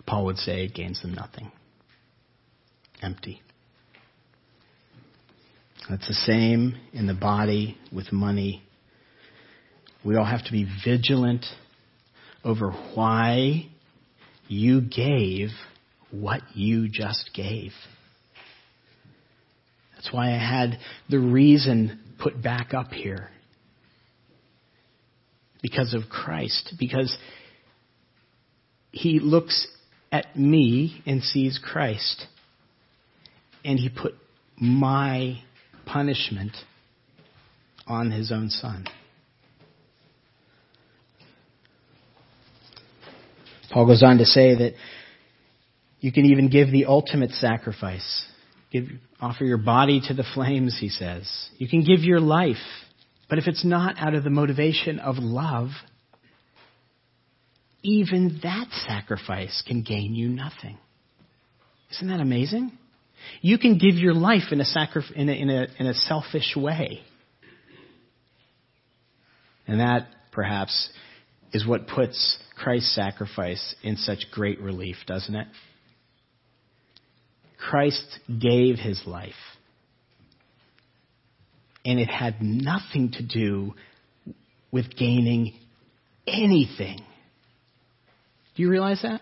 Paul 0.05 0.25
would 0.25 0.37
say 0.37 0.65
it 0.65 0.73
gains 0.73 1.01
them 1.01 1.13
nothing. 1.13 1.51
Empty. 3.01 3.41
That's 5.89 6.07
the 6.07 6.13
same 6.13 6.75
in 6.93 7.07
the 7.07 7.13
body 7.13 7.77
with 7.93 8.11
money. 8.11 8.63
We 10.03 10.15
all 10.15 10.25
have 10.25 10.45
to 10.45 10.51
be 10.51 10.65
vigilant 10.85 11.45
over 12.43 12.71
why 12.93 13.67
you 14.47 14.81
gave 14.81 15.49
what 16.11 16.41
you 16.55 16.87
just 16.89 17.31
gave. 17.35 17.71
That's 19.95 20.13
why 20.13 20.33
I 20.33 20.37
had 20.37 20.79
the 21.09 21.19
reason 21.19 21.99
put 22.17 22.41
back 22.41 22.73
up 22.73 22.91
here 22.91 23.29
because 25.61 25.93
of 25.93 26.09
Christ, 26.09 26.75
because 26.79 27.17
he 28.91 29.19
looks 29.19 29.67
at 30.11 30.37
me 30.37 31.01
and 31.05 31.21
sees 31.21 31.59
Christ. 31.61 32.25
And 33.65 33.77
he 33.77 33.89
put 33.89 34.13
my 34.57 35.41
punishment 35.85 36.55
on 37.85 38.11
his 38.11 38.31
own 38.31 38.49
son. 38.49 38.85
Paul 43.71 43.85
goes 43.85 44.03
on 44.03 44.17
to 44.17 44.25
say 44.25 44.55
that 44.55 44.73
you 45.99 46.11
can 46.11 46.25
even 46.25 46.49
give 46.49 46.71
the 46.71 46.85
ultimate 46.85 47.31
sacrifice. 47.31 48.25
Give, 48.71 48.85
offer 49.19 49.43
your 49.43 49.57
body 49.57 50.01
to 50.07 50.13
the 50.13 50.23
flames, 50.33 50.77
he 50.79 50.89
says. 50.89 51.29
You 51.57 51.67
can 51.67 51.83
give 51.83 52.01
your 52.01 52.19
life. 52.19 52.57
But 53.29 53.37
if 53.37 53.47
it's 53.47 53.65
not 53.65 53.97
out 53.99 54.15
of 54.15 54.23
the 54.23 54.29
motivation 54.29 54.99
of 54.99 55.17
love, 55.17 55.69
even 57.83 58.39
that 58.43 58.67
sacrifice 58.87 59.63
can 59.67 59.83
gain 59.83 60.15
you 60.15 60.29
nothing. 60.29 60.77
Isn't 61.91 62.07
that 62.07 62.19
amazing? 62.19 62.71
You 63.41 63.57
can 63.57 63.77
give 63.77 63.95
your 63.95 64.13
life 64.13 64.51
in 64.51 64.61
a, 64.61 64.65
in 65.15 65.29
a, 65.29 65.31
in 65.31 65.49
a, 65.49 65.67
in 65.79 65.87
a 65.87 65.93
selfish 65.93 66.55
way. 66.55 67.01
And 69.67 69.79
that, 69.79 70.07
perhaps, 70.31 70.89
is 71.53 71.65
what 71.65 71.87
puts 71.87 72.37
Christ's 72.55 72.93
sacrifice 72.95 73.75
in 73.83 73.95
such 73.95 74.25
great 74.31 74.59
relief, 74.59 74.97
doesn't 75.07 75.35
it? 75.35 75.47
Christ 77.57 78.19
gave 78.27 78.77
his 78.77 79.01
life 79.05 79.33
and 81.85 81.99
it 81.99 82.09
had 82.09 82.41
nothing 82.41 83.11
to 83.11 83.23
do 83.23 83.73
with 84.71 84.95
gaining 84.95 85.53
anything. 86.27 86.99
Do 88.55 88.63
you 88.63 88.69
realize 88.69 89.01
that? 89.03 89.21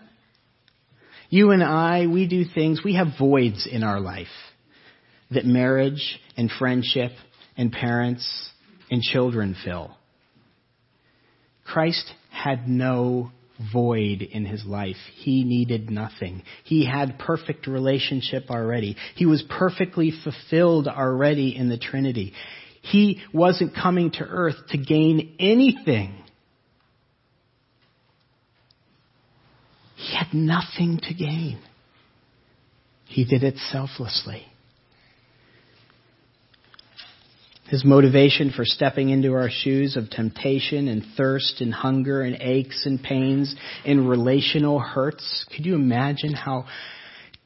You 1.30 1.50
and 1.50 1.62
I, 1.62 2.06
we 2.06 2.26
do 2.26 2.44
things, 2.44 2.82
we 2.84 2.94
have 2.94 3.08
voids 3.18 3.68
in 3.70 3.82
our 3.82 4.00
life 4.00 4.26
that 5.30 5.44
marriage 5.44 6.18
and 6.36 6.50
friendship 6.50 7.12
and 7.56 7.70
parents 7.70 8.50
and 8.90 9.02
children 9.02 9.54
fill. 9.64 9.96
Christ 11.64 12.10
had 12.42 12.68
no 12.68 13.32
void 13.72 14.22
in 14.22 14.44
his 14.44 14.64
life. 14.64 14.96
He 15.16 15.44
needed 15.44 15.90
nothing. 15.90 16.42
He 16.64 16.86
had 16.86 17.18
perfect 17.18 17.66
relationship 17.66 18.50
already. 18.50 18.96
He 19.16 19.26
was 19.26 19.42
perfectly 19.48 20.12
fulfilled 20.22 20.86
already 20.86 21.56
in 21.56 21.68
the 21.68 21.78
Trinity. 21.78 22.32
He 22.82 23.20
wasn't 23.32 23.74
coming 23.74 24.12
to 24.12 24.24
earth 24.24 24.56
to 24.70 24.78
gain 24.78 25.36
anything. 25.40 26.14
He 29.96 30.16
had 30.16 30.32
nothing 30.32 31.00
to 31.02 31.14
gain. 31.14 31.58
He 33.06 33.24
did 33.24 33.42
it 33.42 33.56
selflessly. 33.70 34.44
His 37.68 37.84
motivation 37.84 38.50
for 38.50 38.64
stepping 38.64 39.10
into 39.10 39.34
our 39.34 39.50
shoes 39.50 39.96
of 39.96 40.08
temptation 40.08 40.88
and 40.88 41.04
thirst 41.16 41.60
and 41.60 41.72
hunger 41.72 42.22
and 42.22 42.38
aches 42.40 42.86
and 42.86 43.02
pains 43.02 43.54
and 43.84 44.08
relational 44.08 44.78
hurts. 44.78 45.44
Could 45.54 45.66
you 45.66 45.74
imagine 45.74 46.32
how 46.32 46.64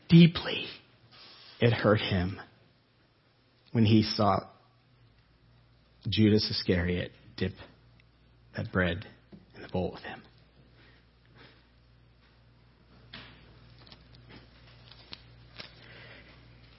deeply 0.09 0.67
it 1.61 1.73
hurt 1.73 2.00
him 2.00 2.41
when 3.73 3.85
he 3.85 4.05
saw 4.05 4.41
Judas 6.09 6.49
Iscariot 6.50 7.11
dip 7.37 7.52
that 8.57 8.71
bread 8.73 9.05
in 9.57 9.62
the 9.62 9.69
bowl 9.69 9.91
with 9.93 10.02
him. 10.02 10.23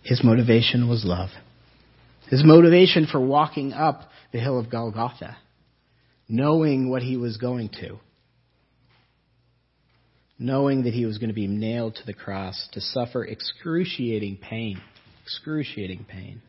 His 0.03 0.23
motivation 0.23 0.87
was 0.87 1.03
love. 1.05 1.29
His 2.33 2.43
motivation 2.43 3.05
for 3.05 3.19
walking 3.19 3.73
up 3.73 4.09
the 4.31 4.39
hill 4.39 4.57
of 4.57 4.71
Golgotha, 4.71 5.37
knowing 6.27 6.89
what 6.89 7.03
he 7.03 7.15
was 7.15 7.37
going 7.37 7.69
to, 7.79 7.99
knowing 10.39 10.85
that 10.85 10.95
he 10.95 11.05
was 11.05 11.19
going 11.19 11.29
to 11.29 11.35
be 11.35 11.45
nailed 11.45 11.93
to 11.97 12.05
the 12.07 12.13
cross 12.15 12.69
to 12.71 12.81
suffer 12.81 13.23
excruciating 13.23 14.37
pain, 14.37 14.81
excruciating 15.21 16.07
pain, 16.09 16.41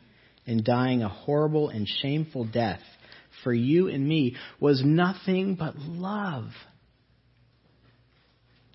and 0.46 0.64
dying 0.64 1.02
a 1.02 1.08
horrible 1.10 1.68
and 1.68 1.86
shameful 1.86 2.46
death 2.46 2.80
for 3.42 3.52
you 3.52 3.88
and 3.88 4.08
me 4.08 4.36
was 4.58 4.82
nothing 4.82 5.54
but 5.54 5.76
love. 5.76 6.48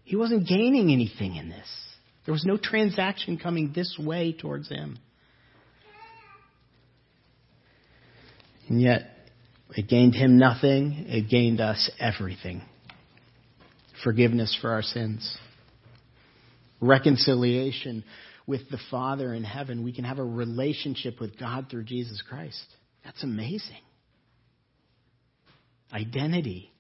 He 0.03 0.15
wasn't 0.15 0.47
gaining 0.47 0.93
anything 0.93 1.37
in 1.37 1.49
this. 1.49 1.67
There 2.25 2.33
was 2.33 2.45
no 2.45 2.57
transaction 2.57 3.39
coming 3.39 3.71
this 3.73 3.97
way 3.97 4.31
towards 4.31 4.69
him. 4.69 4.99
And 8.69 8.79
yet, 8.79 9.09
it 9.75 9.88
gained 9.88 10.15
him 10.15 10.38
nothing, 10.38 11.05
it 11.07 11.29
gained 11.29 11.59
us 11.59 11.89
everything. 11.99 12.61
Forgiveness 14.03 14.57
for 14.61 14.71
our 14.71 14.83
sins, 14.83 15.38
reconciliation 16.79 18.03
with 18.47 18.61
the 18.71 18.79
Father 18.89 19.33
in 19.33 19.43
heaven. 19.43 19.83
We 19.83 19.91
can 19.91 20.05
have 20.05 20.19
a 20.19 20.23
relationship 20.23 21.19
with 21.19 21.38
God 21.38 21.67
through 21.69 21.83
Jesus 21.83 22.23
Christ. 22.27 22.63
That's 23.03 23.23
amazing. 23.23 23.81
Identity. 25.91 26.71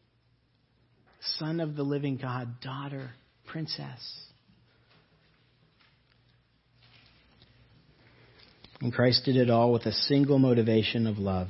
Son 1.37 1.59
of 1.59 1.75
the 1.75 1.83
living 1.83 2.17
God, 2.17 2.61
daughter, 2.61 3.09
princess. 3.47 4.23
And 8.79 8.93
Christ 8.93 9.25
did 9.25 9.35
it 9.35 9.49
all 9.49 9.73
with 9.73 9.85
a 9.85 9.91
single 9.91 10.39
motivation 10.39 11.05
of 11.05 11.17
love. 11.17 11.49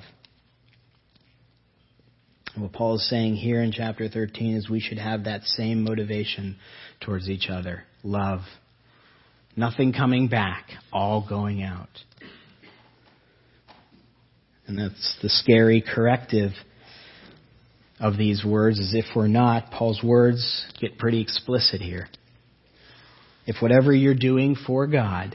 And 2.59 2.65
what 2.65 2.73
Paul 2.73 2.95
is 2.95 3.09
saying 3.09 3.35
here 3.35 3.63
in 3.63 3.71
chapter 3.71 4.09
13 4.09 4.57
is 4.57 4.69
we 4.69 4.81
should 4.81 4.97
have 4.97 5.23
that 5.23 5.43
same 5.43 5.81
motivation 5.81 6.57
towards 6.99 7.29
each 7.29 7.47
other 7.49 7.83
love. 8.03 8.41
Nothing 9.55 9.93
coming 9.93 10.27
back, 10.27 10.67
all 10.91 11.25
going 11.25 11.63
out. 11.63 11.87
And 14.67 14.77
that's 14.77 15.15
the 15.21 15.29
scary 15.29 15.81
corrective 15.81 16.51
of 17.97 18.17
these 18.17 18.43
words, 18.43 18.77
as 18.77 18.93
if 18.93 19.05
we're 19.15 19.29
not. 19.29 19.71
Paul's 19.71 20.03
words 20.03 20.65
get 20.81 20.97
pretty 20.97 21.21
explicit 21.21 21.79
here. 21.79 22.09
If 23.45 23.61
whatever 23.61 23.93
you're 23.93 24.15
doing 24.15 24.57
for 24.67 24.85
God 24.85 25.33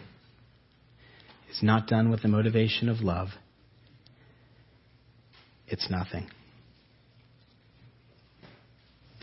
is 1.51 1.63
not 1.63 1.87
done 1.87 2.11
with 2.11 2.21
the 2.21 2.29
motivation 2.29 2.91
of 2.91 3.01
love, 3.01 3.29
it's 5.67 5.89
nothing. 5.91 6.29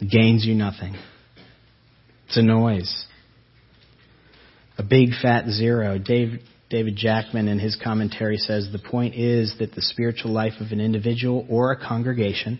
Gains 0.09 0.45
you 0.45 0.55
nothing. 0.55 0.95
It's 2.27 2.37
a 2.37 2.41
noise. 2.41 3.05
A 4.77 4.83
big 4.83 5.09
fat 5.21 5.47
zero. 5.47 5.99
Dave, 5.99 6.41
David 6.71 6.95
Jackman 6.95 7.47
in 7.47 7.59
his 7.59 7.75
commentary 7.81 8.37
says 8.37 8.69
the 8.71 8.79
point 8.79 9.13
is 9.13 9.53
that 9.59 9.73
the 9.75 9.81
spiritual 9.81 10.31
life 10.31 10.53
of 10.59 10.71
an 10.71 10.81
individual 10.81 11.45
or 11.49 11.71
a 11.71 11.77
congregation 11.77 12.59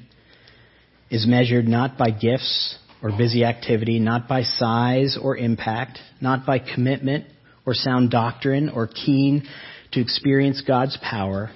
is 1.10 1.26
measured 1.26 1.68
not 1.68 1.98
by 1.98 2.12
gifts 2.12 2.78
or 3.02 3.12
busy 3.18 3.44
activity, 3.44 4.00
not 4.00 4.28
by 4.28 4.44
size 4.44 5.18
or 5.20 5.36
impact, 5.36 5.98
not 6.22 6.46
by 6.46 6.60
commitment 6.60 7.26
or 7.66 7.74
sound 7.74 8.12
doctrine 8.12 8.70
or 8.70 8.86
keen 8.88 9.48
to 9.94 10.00
experience 10.00 10.62
God's 10.66 10.98
power, 11.02 11.52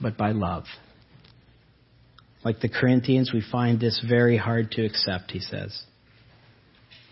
but 0.00 0.16
by 0.16 0.32
love. 0.32 0.64
Like 2.44 2.60
the 2.60 2.68
Corinthians, 2.68 3.32
we 3.34 3.42
find 3.42 3.78
this 3.78 4.02
very 4.08 4.36
hard 4.36 4.70
to 4.72 4.84
accept, 4.84 5.30
he 5.30 5.40
says. 5.40 5.82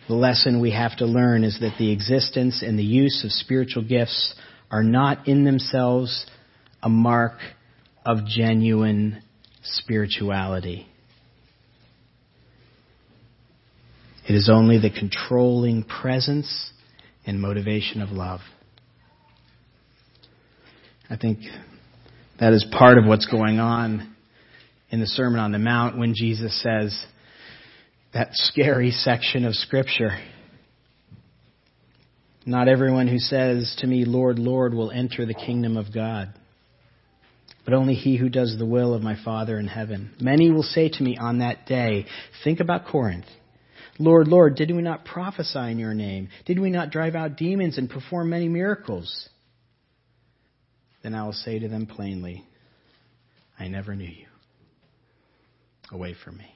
The 0.09 0.14
lesson 0.14 0.61
we 0.61 0.71
have 0.71 0.97
to 0.99 1.05
learn 1.07 1.45
is 1.45 1.61
that 1.61 1.77
the 1.79 1.93
existence 1.93 2.62
and 2.62 2.79
the 2.79 2.85
use 2.85 3.25
of 3.25 3.33
spiritual 3.33 3.83
gifts 3.83 4.35
are 4.71 4.83
not 4.83 5.29
in 5.29 5.45
themselves 5.45 6.27
a 6.83 6.88
mark 6.88 7.38
of 8.07 8.25
genuine 8.27 9.23
spirituality. 9.62 10.87
It 14.27 14.35
is 14.35 14.49
only 14.51 14.79
the 14.79 14.91
controlling 14.91 15.83
presence 15.83 16.71
and 17.27 17.41
motivation 17.41 18.01
of 18.01 18.11
love. 18.11 18.41
I 21.11 21.17
think 21.17 21.41
that 22.41 22.55
is 22.55 22.64
part 22.71 22.97
of 22.97 23.05
what's 23.05 23.27
going 23.27 23.59
on 23.59 24.14
in 24.90 25.01
the 25.01 25.07
Sermon 25.07 25.40
on 25.40 25.53
the 25.53 25.59
Mount 25.59 25.98
when 25.98 26.14
Jesus 26.14 26.61
says 26.62 26.98
that 28.14 28.29
scary 28.33 28.90
section 28.90 29.44
of 29.44 29.55
Scripture. 29.55 30.18
Not 32.46 32.68
everyone 32.68 33.09
who 33.09 33.18
says 33.18 33.77
to 33.81 33.87
me, 33.87 34.05
Lord, 34.07 34.38
Lord, 34.38 34.72
will 34.72 34.90
enter 34.90 35.27
the 35.27 35.35
kingdom 35.35 35.77
of 35.77 35.92
God, 35.92 36.33
but 37.66 37.74
only 37.74 37.94
he 37.94 38.16
who 38.16 38.31
does 38.31 38.57
the 38.59 38.64
will 38.64 38.94
of 38.94 39.03
my 39.03 39.22
Father 39.22 39.59
in 39.59 39.66
heaven. 39.66 40.14
Many 40.18 40.51
will 40.51 40.62
say 40.62 40.88
to 40.88 41.03
me 41.03 41.18
on 41.18 41.40
that 41.40 41.66
day, 41.66 42.07
Think 42.44 42.61
about 42.61 42.87
Corinth. 42.87 43.27
Lord, 43.98 44.29
Lord, 44.29 44.55
did 44.55 44.70
we 44.70 44.81
not 44.81 45.05
prophesy 45.05 45.59
in 45.59 45.79
your 45.79 45.92
name? 45.92 46.29
Did 46.46 46.59
we 46.59 46.70
not 46.70 46.90
drive 46.90 47.14
out 47.14 47.37
demons 47.37 47.77
and 47.77 47.90
perform 47.90 48.31
many 48.31 48.48
miracles? 48.48 49.29
Then 51.03 51.14
I 51.14 51.24
will 51.24 51.33
say 51.33 51.59
to 51.59 51.68
them 51.68 51.87
plainly, 51.87 52.44
I 53.59 53.68
never 53.68 53.94
knew 53.94 54.07
you. 54.07 54.27
Away 55.90 56.14
from 56.24 56.37
me. 56.37 56.55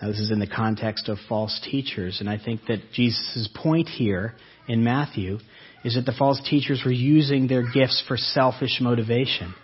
Now, 0.00 0.08
this 0.08 0.18
is 0.18 0.30
in 0.32 0.40
the 0.40 0.48
context 0.48 1.08
of 1.08 1.18
false 1.28 1.60
teachers, 1.70 2.18
and 2.20 2.28
I 2.28 2.36
think 2.36 2.62
that 2.66 2.92
Jesus' 2.92 3.48
point 3.54 3.88
here 3.88 4.34
in 4.66 4.82
Matthew 4.82 5.38
is 5.84 5.94
that 5.94 6.06
the 6.06 6.16
false 6.16 6.40
teachers 6.48 6.82
were 6.84 6.92
using 6.92 7.46
their 7.46 7.62
gifts 7.62 8.02
for 8.06 8.16
selfish 8.16 8.78
motivation, 8.80 9.54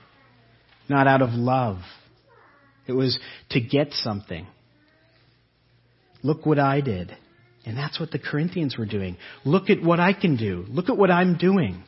not 0.89 1.07
out 1.07 1.23
of 1.23 1.31
love. 1.31 1.79
It 2.87 2.93
was 2.93 3.19
to 3.51 3.61
get 3.61 3.93
something. 3.93 4.47
Look 6.23 6.47
what 6.47 6.59
I 6.59 6.81
did. 6.81 7.17
And 7.67 7.77
that's 7.77 8.01
what 8.01 8.11
the 8.11 8.19
Corinthians 8.19 8.79
were 8.79 8.87
doing. 8.87 9.17
Look 9.45 9.71
at 9.71 9.83
what 9.83 10.01
I 10.01 10.13
can 10.13 10.37
do. 10.37 10.65
Look 10.69 10.89
at 10.89 10.97
what 10.97 11.11
I'm 11.11 11.37
doing. 11.37 11.83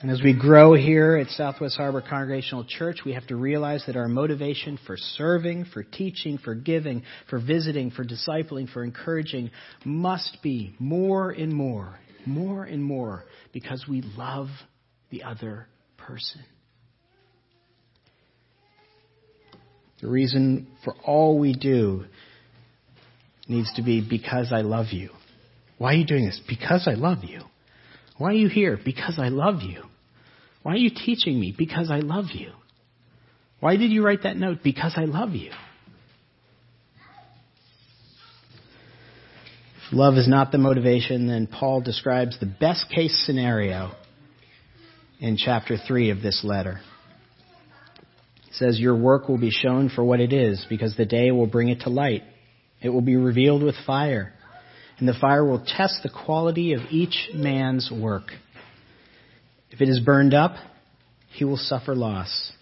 And 0.00 0.12
as 0.12 0.22
we 0.22 0.32
grow 0.32 0.74
here 0.74 1.16
at 1.16 1.26
Southwest 1.30 1.76
Harbor 1.76 2.00
Congregational 2.00 2.64
Church, 2.64 3.00
we 3.04 3.14
have 3.14 3.26
to 3.28 3.36
realize 3.36 3.82
that 3.86 3.96
our 3.96 4.06
motivation 4.06 4.78
for 4.86 4.96
serving, 4.96 5.64
for 5.64 5.82
teaching, 5.82 6.38
for 6.38 6.54
giving, 6.54 7.02
for 7.28 7.40
visiting, 7.40 7.90
for 7.90 8.04
discipling, 8.04 8.72
for 8.72 8.84
encouraging 8.84 9.50
must 9.84 10.38
be 10.40 10.72
more 10.78 11.32
and 11.32 11.52
more, 11.52 11.98
more 12.24 12.62
and 12.62 12.84
more, 12.84 13.24
because 13.52 13.86
we 13.88 14.02
love 14.16 14.46
the 15.10 15.24
other 15.24 15.66
person. 15.96 16.44
The 20.00 20.06
reason 20.06 20.68
for 20.84 20.94
all 21.04 21.40
we 21.40 21.54
do 21.54 22.04
needs 23.48 23.72
to 23.74 23.82
be 23.82 24.06
because 24.08 24.52
I 24.52 24.60
love 24.60 24.92
you. 24.92 25.10
Why 25.76 25.94
are 25.94 25.96
you 25.96 26.06
doing 26.06 26.24
this? 26.24 26.40
Because 26.48 26.86
I 26.86 26.94
love 26.94 27.24
you. 27.24 27.40
Why 28.18 28.30
are 28.30 28.34
you 28.34 28.48
here? 28.48 28.78
Because 28.84 29.18
I 29.18 29.28
love 29.28 29.62
you. 29.62 29.82
Why 30.62 30.72
are 30.72 30.76
you 30.76 30.90
teaching 30.90 31.40
me? 31.40 31.54
Because 31.56 31.90
I 31.90 32.00
love 32.00 32.26
you. 32.34 32.50
Why 33.60 33.76
did 33.76 33.90
you 33.90 34.04
write 34.04 34.24
that 34.24 34.36
note? 34.36 34.58
Because 34.62 34.94
I 34.96 35.04
love 35.04 35.30
you. 35.30 35.50
If 39.86 39.92
love 39.92 40.14
is 40.14 40.28
not 40.28 40.52
the 40.52 40.58
motivation, 40.58 41.28
then 41.28 41.46
Paul 41.46 41.80
describes 41.80 42.38
the 42.38 42.46
best 42.46 42.90
case 42.94 43.22
scenario 43.24 43.92
in 45.18 45.36
chapter 45.36 45.76
3 45.76 46.10
of 46.10 46.20
this 46.20 46.42
letter. 46.44 46.80
He 48.46 48.52
says, 48.52 48.78
Your 48.78 48.96
work 48.96 49.28
will 49.28 49.38
be 49.38 49.50
shown 49.50 49.88
for 49.88 50.04
what 50.04 50.20
it 50.20 50.32
is, 50.32 50.64
because 50.68 50.96
the 50.96 51.06
day 51.06 51.30
will 51.30 51.46
bring 51.46 51.68
it 51.68 51.80
to 51.80 51.88
light. 51.88 52.22
It 52.82 52.90
will 52.90 53.00
be 53.00 53.16
revealed 53.16 53.62
with 53.62 53.74
fire, 53.86 54.34
and 54.98 55.08
the 55.08 55.14
fire 55.20 55.44
will 55.44 55.64
test 55.64 56.00
the 56.02 56.10
quality 56.10 56.72
of 56.72 56.80
each 56.90 57.30
man's 57.32 57.90
work. 57.90 58.32
If 59.70 59.80
it 59.80 59.88
is 59.88 60.00
burned 60.00 60.34
up, 60.34 60.52
he 61.28 61.44
will 61.44 61.56
suffer 61.56 61.94
loss. 61.94 62.52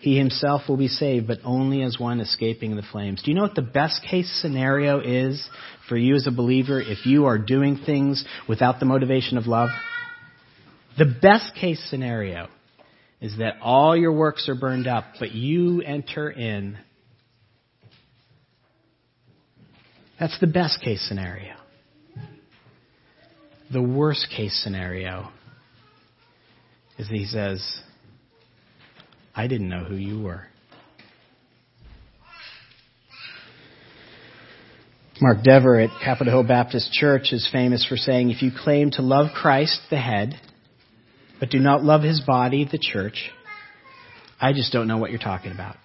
He 0.00 0.16
himself 0.16 0.62
will 0.68 0.76
be 0.76 0.88
saved, 0.88 1.26
but 1.26 1.38
only 1.42 1.82
as 1.82 1.98
one 1.98 2.20
escaping 2.20 2.76
the 2.76 2.82
flames. 2.92 3.22
Do 3.22 3.30
you 3.30 3.34
know 3.34 3.42
what 3.42 3.54
the 3.54 3.62
best 3.62 4.04
case 4.08 4.30
scenario 4.40 5.00
is 5.00 5.48
for 5.88 5.96
you 5.96 6.14
as 6.14 6.26
a 6.26 6.30
believer 6.30 6.80
if 6.80 7.06
you 7.06 7.24
are 7.24 7.38
doing 7.38 7.80
things 7.84 8.24
without 8.48 8.78
the 8.78 8.86
motivation 8.86 9.38
of 9.38 9.46
love? 9.46 9.70
The 10.98 11.16
best 11.20 11.54
case 11.56 11.84
scenario 11.90 12.48
is 13.20 13.38
that 13.38 13.56
all 13.62 13.96
your 13.96 14.12
works 14.12 14.48
are 14.48 14.54
burned 14.54 14.86
up, 14.86 15.04
but 15.18 15.32
you 15.32 15.82
enter 15.82 16.30
in. 16.30 16.78
That's 20.20 20.38
the 20.40 20.46
best 20.46 20.80
case 20.82 21.04
scenario. 21.08 21.55
The 23.72 23.82
worst 23.82 24.28
case 24.34 24.60
scenario 24.62 25.30
is 26.98 27.08
that 27.08 27.16
he 27.16 27.26
says, 27.26 27.80
I 29.34 29.48
didn't 29.48 29.68
know 29.68 29.84
who 29.84 29.96
you 29.96 30.22
were. 30.22 30.46
Mark 35.20 35.42
Dever 35.42 35.80
at 35.80 35.90
Capitol 36.04 36.32
Hill 36.32 36.42
Baptist 36.44 36.92
Church 36.92 37.32
is 37.32 37.48
famous 37.50 37.86
for 37.86 37.96
saying, 37.96 38.30
if 38.30 38.42
you 38.42 38.50
claim 38.56 38.90
to 38.92 39.02
love 39.02 39.28
Christ, 39.34 39.80
the 39.90 39.98
head, 39.98 40.34
but 41.40 41.50
do 41.50 41.58
not 41.58 41.82
love 41.82 42.02
his 42.02 42.20
body, 42.20 42.68
the 42.70 42.78
church, 42.78 43.30
I 44.40 44.52
just 44.52 44.72
don't 44.72 44.86
know 44.86 44.98
what 44.98 45.10
you're 45.10 45.18
talking 45.18 45.52
about. 45.52 45.76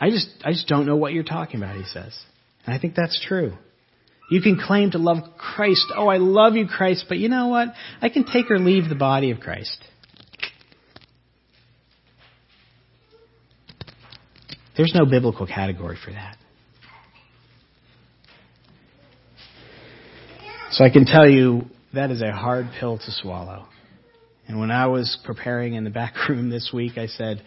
I 0.00 0.10
just, 0.10 0.28
I 0.44 0.52
just 0.52 0.66
don't 0.68 0.86
know 0.86 0.96
what 0.96 1.12
you're 1.12 1.22
talking 1.22 1.62
about, 1.62 1.76
he 1.76 1.84
says. 1.84 2.18
And 2.66 2.74
I 2.74 2.78
think 2.78 2.94
that's 2.94 3.22
true. 3.26 3.52
You 4.32 4.40
can 4.40 4.58
claim 4.58 4.92
to 4.92 4.98
love 4.98 5.18
Christ. 5.36 5.92
Oh, 5.94 6.08
I 6.08 6.16
love 6.16 6.54
you, 6.54 6.66
Christ, 6.66 7.04
but 7.06 7.18
you 7.18 7.28
know 7.28 7.48
what? 7.48 7.68
I 8.00 8.08
can 8.08 8.24
take 8.24 8.50
or 8.50 8.58
leave 8.58 8.88
the 8.88 8.94
body 8.94 9.30
of 9.30 9.40
Christ. 9.40 9.76
There's 14.74 14.94
no 14.94 15.04
biblical 15.04 15.46
category 15.46 15.98
for 16.02 16.12
that. 16.12 16.38
So 20.70 20.82
I 20.82 20.88
can 20.88 21.04
tell 21.04 21.28
you 21.28 21.66
that 21.92 22.10
is 22.10 22.22
a 22.22 22.32
hard 22.32 22.70
pill 22.80 22.96
to 22.96 23.10
swallow. 23.10 23.66
And 24.48 24.58
when 24.58 24.70
I 24.70 24.86
was 24.86 25.18
preparing 25.26 25.74
in 25.74 25.84
the 25.84 25.90
back 25.90 26.14
room 26.30 26.48
this 26.48 26.70
week, 26.72 26.96
I 26.96 27.04
said, 27.04 27.42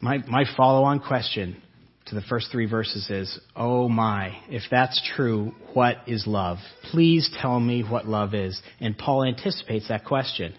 my, 0.00 0.18
my 0.28 0.44
follow 0.56 0.84
on 0.84 1.00
question 1.00 1.60
to 2.08 2.14
the 2.14 2.22
first 2.22 2.50
three 2.50 2.66
verses 2.66 3.08
is, 3.10 3.38
Oh 3.54 3.88
my, 3.88 4.38
if 4.48 4.62
that's 4.70 5.00
true, 5.16 5.52
what 5.74 5.96
is 6.06 6.26
love? 6.26 6.58
Please 6.90 7.30
tell 7.40 7.58
me 7.60 7.82
what 7.82 8.06
love 8.06 8.34
is. 8.34 8.60
And 8.80 8.96
Paul 8.96 9.24
anticipates 9.24 9.88
that 9.88 10.04
question. 10.04 10.54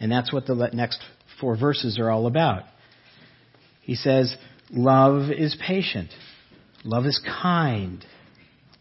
And 0.00 0.10
that's 0.10 0.32
what 0.32 0.46
the 0.46 0.70
next 0.72 1.00
four 1.40 1.56
verses 1.56 1.98
are 1.98 2.10
all 2.10 2.26
about. 2.26 2.64
He 3.82 3.94
says, 3.94 4.36
Love 4.70 5.30
is 5.30 5.56
patient. 5.64 6.10
Love 6.84 7.06
is 7.06 7.20
kind. 7.42 8.04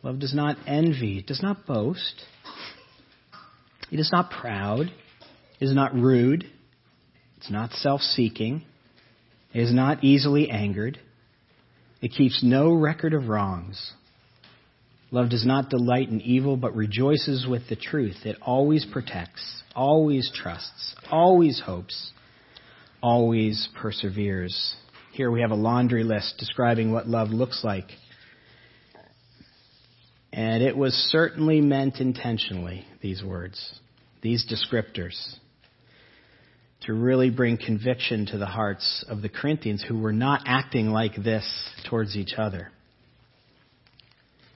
Love 0.04 0.20
does 0.20 0.34
not 0.34 0.58
envy, 0.66 1.20
it 1.20 1.28
does 1.28 1.44
not 1.44 1.66
boast. 1.66 2.24
It 3.92 4.00
is 4.00 4.10
not 4.12 4.32
proud. 4.32 4.88
It 5.60 5.66
is 5.66 5.76
not 5.76 5.94
rude. 5.94 6.46
It's 7.38 7.52
not 7.52 7.72
self 7.74 8.02
seeking. 8.02 8.64
It 9.54 9.60
is 9.60 9.74
not 9.74 10.04
easily 10.04 10.50
angered. 10.50 10.98
It 12.02 12.12
keeps 12.12 12.42
no 12.44 12.74
record 12.74 13.14
of 13.14 13.28
wrongs. 13.28 13.94
Love 15.12 15.30
does 15.30 15.46
not 15.46 15.70
delight 15.70 16.10
in 16.10 16.22
evil, 16.22 16.58
but 16.58 16.76
rejoices 16.76 17.46
with 17.46 17.68
the 17.70 17.76
truth. 17.76 18.26
It 18.26 18.38
always 18.42 18.86
protects, 18.86 19.64
always 19.76 20.32
trusts, 20.34 20.96
always 21.12 21.62
hopes, 21.64 22.12
always 23.04 23.68
perseveres. 23.80 24.76
Here 25.12 25.30
we 25.30 25.42
have 25.42 25.52
a 25.52 25.56
laundry 25.56 26.04
list 26.04 26.36
describing 26.40 26.92
what 26.92 27.08
love 27.08 27.30
looks 27.30 27.64
like. 27.64 27.90
And 30.34 30.64
it 30.64 30.78
was 30.78 30.94
certainly 31.12 31.60
meant 31.60 32.00
intentionally, 32.00 32.86
these 33.02 33.22
words, 33.22 33.80
these 34.22 34.48
descriptors, 34.50 35.36
to 36.82 36.94
really 36.94 37.30
bring 37.30 37.58
conviction 37.58 38.26
to 38.28 38.38
the 38.38 38.46
hearts 38.46 39.06
of 39.08 39.22
the 39.22 39.30
Corinthians 39.30 39.84
who 39.88 40.00
were 40.00 40.14
not 40.14 40.42
acting 40.46 40.90
like 40.90 41.16
this 41.16 41.46
towards 41.90 42.16
each 42.16 42.34
other. 42.38 42.72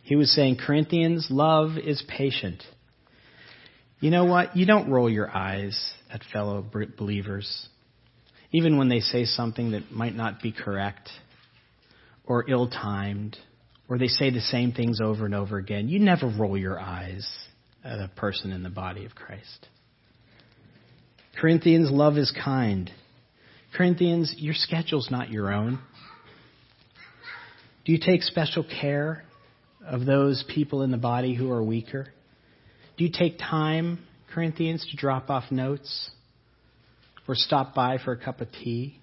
He 0.03 0.15
was 0.15 0.33
saying, 0.33 0.57
Corinthians, 0.57 1.27
love 1.29 1.77
is 1.77 2.03
patient. 2.07 2.63
You 3.99 4.11
know 4.11 4.25
what? 4.25 4.55
You 4.55 4.65
don't 4.65 4.89
roll 4.89 5.09
your 5.09 5.29
eyes 5.29 5.91
at 6.11 6.21
fellow 6.31 6.65
believers, 6.97 7.69
even 8.51 8.77
when 8.77 8.89
they 8.89 8.99
say 8.99 9.25
something 9.25 9.71
that 9.71 9.91
might 9.91 10.15
not 10.15 10.41
be 10.41 10.51
correct 10.51 11.09
or 12.23 12.49
ill 12.49 12.69
timed 12.69 13.37
or 13.87 13.97
they 13.97 14.07
say 14.07 14.31
the 14.31 14.41
same 14.41 14.71
things 14.71 14.99
over 15.01 15.25
and 15.25 15.35
over 15.35 15.57
again, 15.57 15.89
you 15.89 15.99
never 15.99 16.27
roll 16.27 16.57
your 16.57 16.79
eyes 16.79 17.27
at 17.83 17.99
a 17.99 18.09
person 18.15 18.51
in 18.51 18.63
the 18.63 18.69
body 18.69 19.05
of 19.05 19.13
Christ. 19.13 19.67
Corinthians, 21.39 21.91
love 21.91 22.17
is 22.17 22.33
kind. 22.43 22.91
Corinthians, 23.75 24.33
your 24.37 24.53
schedule's 24.53 25.09
not 25.11 25.29
your 25.29 25.51
own. 25.53 25.79
Do 27.85 27.91
you 27.91 27.99
take 28.03 28.23
special 28.23 28.63
care 28.63 29.23
of 29.85 30.05
those 30.05 30.43
people 30.53 30.81
in 30.81 30.91
the 30.91 30.97
body 30.97 31.35
who 31.35 31.51
are 31.51 31.61
weaker? 31.63 32.07
Do 32.97 33.03
you 33.03 33.11
take 33.11 33.37
time, 33.37 33.99
Corinthians, 34.33 34.87
to 34.91 34.97
drop 34.97 35.29
off 35.29 35.51
notes 35.51 36.09
or 37.27 37.35
stop 37.35 37.75
by 37.75 37.97
for 37.97 38.13
a 38.13 38.17
cup 38.17 38.41
of 38.41 38.51
tea? 38.51 38.99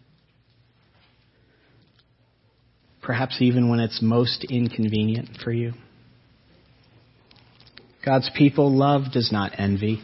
perhaps 3.03 3.39
even 3.41 3.69
when 3.69 3.81
it's 3.81 4.01
most 4.01 4.45
inconvenient 4.45 5.29
for 5.45 5.53
you. 5.53 5.73
God's 8.05 8.31
people, 8.37 8.75
love 8.75 9.13
does 9.13 9.31
not 9.31 9.53
envy. 9.59 10.01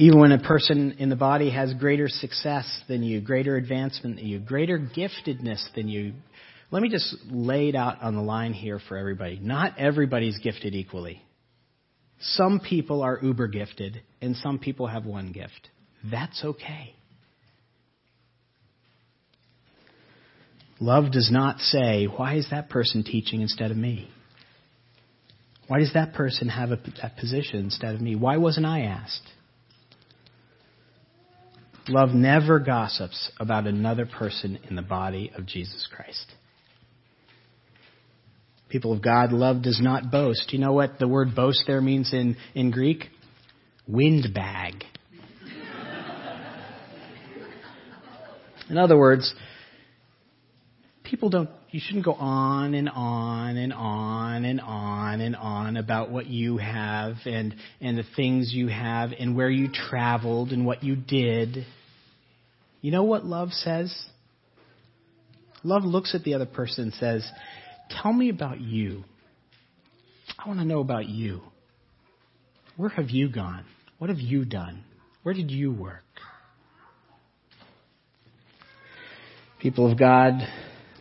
Even 0.00 0.18
when 0.18 0.32
a 0.32 0.38
person 0.38 0.92
in 0.98 1.10
the 1.10 1.14
body 1.14 1.50
has 1.50 1.74
greater 1.74 2.08
success 2.08 2.64
than 2.88 3.02
you, 3.02 3.20
greater 3.20 3.56
advancement 3.56 4.16
than 4.16 4.26
you, 4.26 4.38
greater 4.38 4.78
giftedness 4.78 5.62
than 5.74 5.88
you, 5.88 6.14
let 6.70 6.80
me 6.80 6.88
just 6.88 7.14
lay 7.30 7.68
it 7.68 7.74
out 7.74 8.00
on 8.00 8.14
the 8.14 8.22
line 8.22 8.54
here 8.54 8.80
for 8.88 8.96
everybody. 8.96 9.38
Not 9.42 9.78
everybody's 9.78 10.38
gifted 10.38 10.74
equally. 10.74 11.22
Some 12.18 12.60
people 12.60 13.02
are 13.02 13.18
uber 13.20 13.48
gifted, 13.48 14.00
and 14.22 14.34
some 14.36 14.58
people 14.58 14.86
have 14.86 15.04
one 15.04 15.32
gift. 15.32 15.68
That's 16.10 16.42
okay. 16.46 16.94
Love 20.80 21.12
does 21.12 21.30
not 21.30 21.58
say, 21.58 22.06
why 22.06 22.36
is 22.36 22.48
that 22.50 22.70
person 22.70 23.04
teaching 23.04 23.42
instead 23.42 23.70
of 23.70 23.76
me? 23.76 24.08
Why 25.68 25.80
does 25.80 25.92
that 25.92 26.14
person 26.14 26.48
have 26.48 26.70
a, 26.70 26.78
that 27.02 27.18
position 27.18 27.58
instead 27.58 27.94
of 27.94 28.00
me? 28.00 28.16
Why 28.16 28.38
wasn't 28.38 28.64
I 28.64 28.84
asked? 28.84 29.28
Love 31.88 32.10
never 32.10 32.58
gossips 32.58 33.30
about 33.40 33.66
another 33.66 34.06
person 34.06 34.58
in 34.68 34.76
the 34.76 34.82
body 34.82 35.32
of 35.36 35.46
Jesus 35.46 35.88
Christ. 35.94 36.26
People 38.68 38.92
of 38.92 39.02
God, 39.02 39.32
love 39.32 39.62
does 39.62 39.80
not 39.82 40.12
boast. 40.12 40.52
You 40.52 40.60
know 40.60 40.72
what 40.72 40.98
the 40.98 41.08
word 41.08 41.34
boast 41.34 41.64
there 41.66 41.80
means 41.80 42.12
in, 42.12 42.36
in 42.54 42.70
Greek? 42.70 43.06
Windbag. 43.88 44.84
In 48.68 48.78
other 48.78 48.96
words, 48.96 49.34
people 51.02 51.28
don't 51.28 51.50
you 51.72 51.80
shouldn't 51.80 52.04
go 52.04 52.14
on 52.14 52.74
and 52.74 52.88
on 52.88 53.56
and 53.56 53.72
on 53.72 54.44
and 54.44 54.60
on 54.60 55.20
and 55.20 55.36
on 55.36 55.76
about 55.76 56.10
what 56.10 56.26
you 56.26 56.56
have 56.56 57.14
and 57.26 57.54
and 57.80 57.96
the 57.96 58.04
things 58.16 58.52
you 58.52 58.68
have 58.68 59.10
and 59.18 59.36
where 59.36 59.50
you 59.50 59.68
traveled 59.72 60.50
and 60.50 60.66
what 60.66 60.82
you 60.82 60.96
did. 60.96 61.64
You 62.80 62.90
know 62.90 63.04
what 63.04 63.24
love 63.24 63.50
says? 63.52 63.94
Love 65.62 65.84
looks 65.84 66.14
at 66.14 66.24
the 66.24 66.34
other 66.34 66.46
person 66.46 66.84
and 66.84 66.94
says, 66.94 67.30
"Tell 68.02 68.12
me 68.12 68.30
about 68.30 68.60
you. 68.60 69.04
I 70.38 70.48
want 70.48 70.58
to 70.60 70.66
know 70.66 70.80
about 70.80 71.06
you. 71.06 71.42
Where 72.76 72.88
have 72.88 73.10
you 73.10 73.28
gone? 73.28 73.64
What 73.98 74.10
have 74.10 74.20
you 74.20 74.44
done? 74.44 74.82
Where 75.22 75.34
did 75.34 75.50
you 75.50 75.70
work?" 75.70 76.04
People 79.60 79.92
of 79.92 79.98
God, 79.98 80.40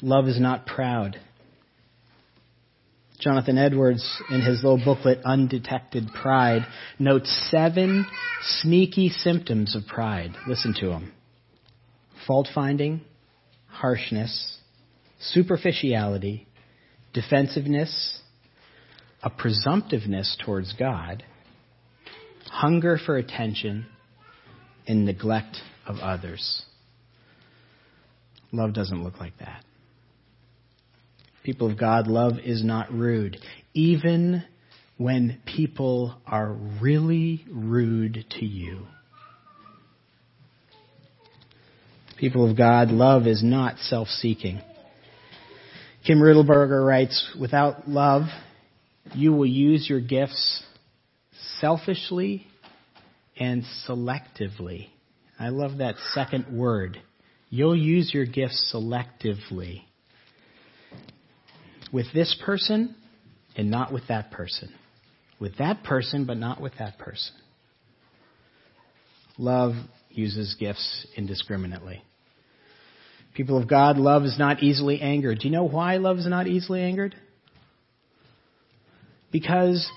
Love 0.02 0.28
is 0.28 0.40
not 0.40 0.66
proud. 0.66 1.20
Jonathan 3.20 3.58
Edwards, 3.58 4.22
in 4.30 4.40
his 4.40 4.64
little 4.64 4.82
booklet, 4.84 5.20
Undetected 5.26 6.08
Pride, 6.14 6.66
notes 6.98 7.50
seven 7.52 8.06
sneaky 8.62 9.10
symptoms 9.10 9.76
of 9.76 9.86
pride. 9.88 10.32
Listen 10.48 10.74
to 10.80 10.88
them 10.88 11.12
fault 12.26 12.48
finding, 12.54 13.02
harshness, 13.68 14.58
superficiality, 15.20 16.48
defensiveness, 17.14 18.22
a 19.24 19.30
presumptiveness 19.30 20.38
towards 20.46 20.74
God, 20.74 21.24
hunger 22.46 22.98
for 23.04 23.18
attention, 23.18 23.86
and 24.88 25.06
neglect 25.06 25.58
of 25.86 25.98
others. 25.98 26.64
Love 28.52 28.74
doesn't 28.74 29.04
look 29.04 29.20
like 29.20 29.38
that. 29.40 29.64
People 31.44 31.72
of 31.72 31.78
God, 31.78 32.08
love 32.08 32.34
is 32.44 32.64
not 32.64 32.92
rude. 32.92 33.38
Even 33.74 34.44
when 34.98 35.42
people 35.46 36.16
are 36.28 36.52
really 36.82 37.46
rude 37.50 38.26
to 38.32 38.46
you. 38.46 38.86
People 42.18 42.50
of 42.50 42.58
God, 42.58 42.90
love 42.90 43.26
is 43.26 43.42
not 43.42 43.78
self-seeking. 43.78 44.62
Kim 46.06 46.20
Riddlebarger 46.20 46.86
writes, 46.86 47.34
without 47.40 47.88
love, 47.88 48.24
you 49.14 49.32
will 49.32 49.46
use 49.46 49.90
your 49.90 50.02
gifts 50.02 50.64
selfishly 51.60 52.46
and 53.40 53.64
selectively. 53.88 54.90
I 55.40 55.50
love 55.50 55.78
that 55.78 55.96
second 56.14 56.58
word. 56.58 57.02
You'll 57.50 57.78
use 57.78 58.14
your 58.14 58.26
gifts 58.26 58.74
selectively. 58.76 59.84
With 61.92 62.08
this 62.14 62.40
person 62.46 62.96
and 63.56 63.70
not 63.70 63.92
with 63.92 64.08
that 64.08 64.32
person. 64.32 64.74
With 65.40 65.58
that 65.58 65.84
person, 65.84 66.26
but 66.26 66.38
not 66.38 66.62
with 66.62 66.74
that 66.80 66.98
person. 66.98 67.34
Love 69.38 69.74
uses 70.10 70.56
gifts 70.60 71.08
indiscriminately. 71.16 72.04
People 73.34 73.58
of 73.58 73.70
God, 73.70 73.98
love 73.98 74.24
is 74.24 74.38
not 74.38 74.62
easily 74.62 75.00
angered. 75.02 75.40
Do 75.40 75.48
you 75.48 75.54
know 75.54 75.64
why 75.64 75.98
love 75.98 76.18
is 76.18 76.28
not 76.28 76.48
easily 76.48 76.82
angered? 76.82 77.16
Because 79.32 79.90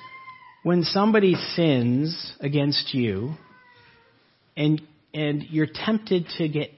when 0.62 0.82
somebody 0.82 1.34
sins 1.34 2.34
against 2.40 2.94
you 2.94 3.34
and, 4.56 4.80
and 5.12 5.42
you're 5.50 5.66
tempted 5.66 6.26
to 6.38 6.48
get 6.48 6.70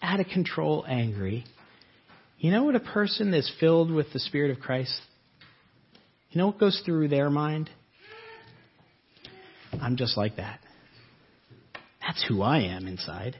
out 0.00 0.20
of 0.20 0.26
control 0.28 0.84
angry, 0.88 1.44
you 2.40 2.50
know 2.50 2.64
what 2.64 2.74
a 2.74 2.80
person 2.80 3.30
that's 3.30 3.52
filled 3.60 3.90
with 3.90 4.12
the 4.14 4.18
Spirit 4.18 4.50
of 4.50 4.60
Christ, 4.60 4.98
you 6.30 6.38
know 6.38 6.46
what 6.46 6.58
goes 6.58 6.82
through 6.86 7.08
their 7.08 7.28
mind? 7.28 7.68
I'm 9.80 9.96
just 9.96 10.16
like 10.16 10.36
that. 10.36 10.58
That's 12.00 12.24
who 12.26 12.40
I 12.40 12.60
am 12.60 12.86
inside. 12.86 13.36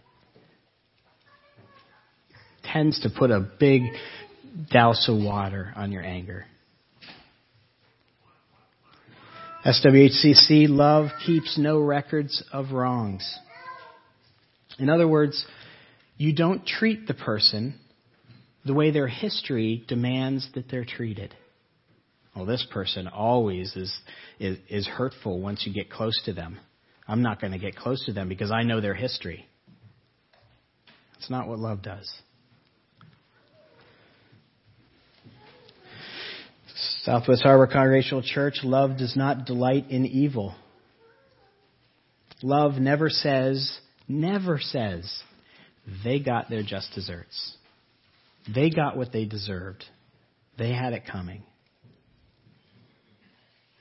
Tends 2.62 3.00
to 3.00 3.10
put 3.10 3.30
a 3.30 3.40
big 3.40 3.82
douse 4.70 5.08
of 5.08 5.16
water 5.16 5.72
on 5.74 5.92
your 5.92 6.02
anger. 6.02 6.44
SWHCC, 9.64 10.68
love 10.68 11.08
keeps 11.24 11.56
no 11.58 11.78
records 11.78 12.44
of 12.52 12.72
wrongs. 12.72 13.38
In 14.78 14.90
other 14.90 15.08
words, 15.08 15.44
you 16.18 16.34
don't 16.34 16.66
treat 16.66 17.06
the 17.06 17.14
person 17.14 17.78
the 18.64 18.74
way 18.74 18.90
their 18.90 19.08
history 19.08 19.84
demands 19.88 20.48
that 20.54 20.70
they're 20.70 20.84
treated. 20.84 21.34
Well, 22.34 22.46
this 22.46 22.66
person 22.70 23.08
always 23.08 23.74
is, 23.74 23.98
is, 24.38 24.58
is 24.68 24.86
hurtful 24.86 25.40
once 25.40 25.66
you 25.66 25.72
get 25.72 25.90
close 25.90 26.20
to 26.24 26.32
them. 26.32 26.58
I'm 27.08 27.22
not 27.22 27.40
going 27.40 27.52
to 27.52 27.58
get 27.58 27.76
close 27.76 28.04
to 28.06 28.12
them 28.12 28.28
because 28.28 28.52
I 28.52 28.62
know 28.62 28.80
their 28.80 28.94
history. 28.94 29.46
That's 31.14 31.30
not 31.30 31.48
what 31.48 31.58
love 31.58 31.82
does. 31.82 32.10
Southwest 37.02 37.42
Harbor 37.42 37.66
Congregational 37.66 38.22
Church, 38.22 38.60
love 38.62 38.96
does 38.96 39.16
not 39.16 39.44
delight 39.44 39.90
in 39.90 40.06
evil. 40.06 40.54
Love 42.42 42.74
never 42.74 43.10
says, 43.10 43.78
never 44.06 44.58
says, 44.58 45.22
they 46.04 46.20
got 46.20 46.48
their 46.48 46.62
just 46.62 46.92
desserts. 46.94 47.56
They 48.52 48.70
got 48.70 48.96
what 48.96 49.12
they 49.12 49.24
deserved. 49.24 49.84
They 50.58 50.72
had 50.72 50.92
it 50.92 51.04
coming. 51.10 51.44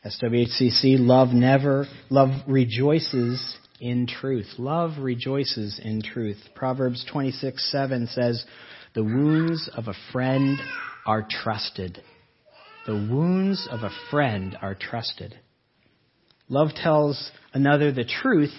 SWHCC, 0.05 0.95
love 0.99 1.29
never, 1.29 1.85
love 2.09 2.29
rejoices 2.47 3.57
in 3.81 4.07
truth. 4.07 4.47
Love 4.57 4.91
rejoices 4.99 5.79
in 5.83 6.01
truth. 6.01 6.37
Proverbs 6.55 7.05
26, 7.11 7.71
7 7.71 8.07
says, 8.07 8.45
the 8.95 9.03
wounds 9.03 9.69
of 9.75 9.87
a 9.87 9.93
friend 10.11 10.57
are 11.05 11.25
trusted 11.29 12.01
the 12.89 12.95
wounds 12.95 13.67
of 13.69 13.83
a 13.83 13.91
friend 14.09 14.57
are 14.63 14.73
trusted. 14.73 15.37
Love 16.47 16.69
tells 16.73 17.31
another 17.53 17.91
the 17.91 18.03
truth 18.03 18.53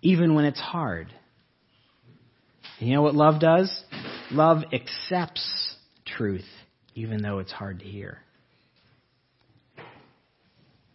even 0.00 0.34
when 0.34 0.46
it's 0.46 0.58
hard. 0.58 1.12
You 2.78 2.94
know 2.94 3.02
what 3.02 3.14
love 3.14 3.38
does? 3.38 3.84
Love 4.30 4.64
accepts 4.72 5.76
truth 6.04 6.44
even 6.98 7.22
though 7.22 7.38
it's 7.38 7.52
hard 7.52 7.78
to 7.78 7.84
hear. 7.84 8.18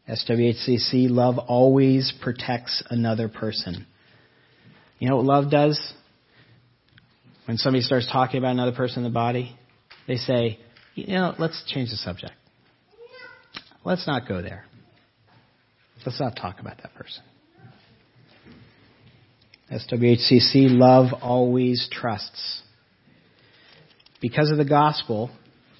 SWHCC, 0.09 1.09
love 1.09 1.37
always 1.37 2.13
protects 2.21 2.83
another 2.89 3.29
person. 3.29 3.87
You 4.99 5.09
know 5.09 5.15
what 5.15 5.25
love 5.25 5.49
does? 5.49 5.93
When 7.45 7.57
somebody 7.57 7.81
starts 7.83 8.07
talking 8.11 8.37
about 8.37 8.51
another 8.51 8.73
person 8.73 8.99
in 8.99 9.03
the 9.03 9.13
body, 9.13 9.55
they 10.07 10.17
say, 10.17 10.59
you 10.95 11.07
know, 11.07 11.33
let's 11.39 11.63
change 11.67 11.89
the 11.89 11.95
subject. 11.95 12.33
Let's 13.85 14.05
not 14.05 14.27
go 14.27 14.41
there. 14.41 14.65
Let's 16.05 16.19
not 16.19 16.35
talk 16.35 16.59
about 16.59 16.77
that 16.83 16.93
person. 16.95 17.23
SWHCC, 19.71 20.67
love 20.69 21.13
always 21.21 21.87
trusts. 21.89 22.61
Because 24.23 24.51
of 24.51 24.57
the 24.57 24.63
gospel, 24.63 25.29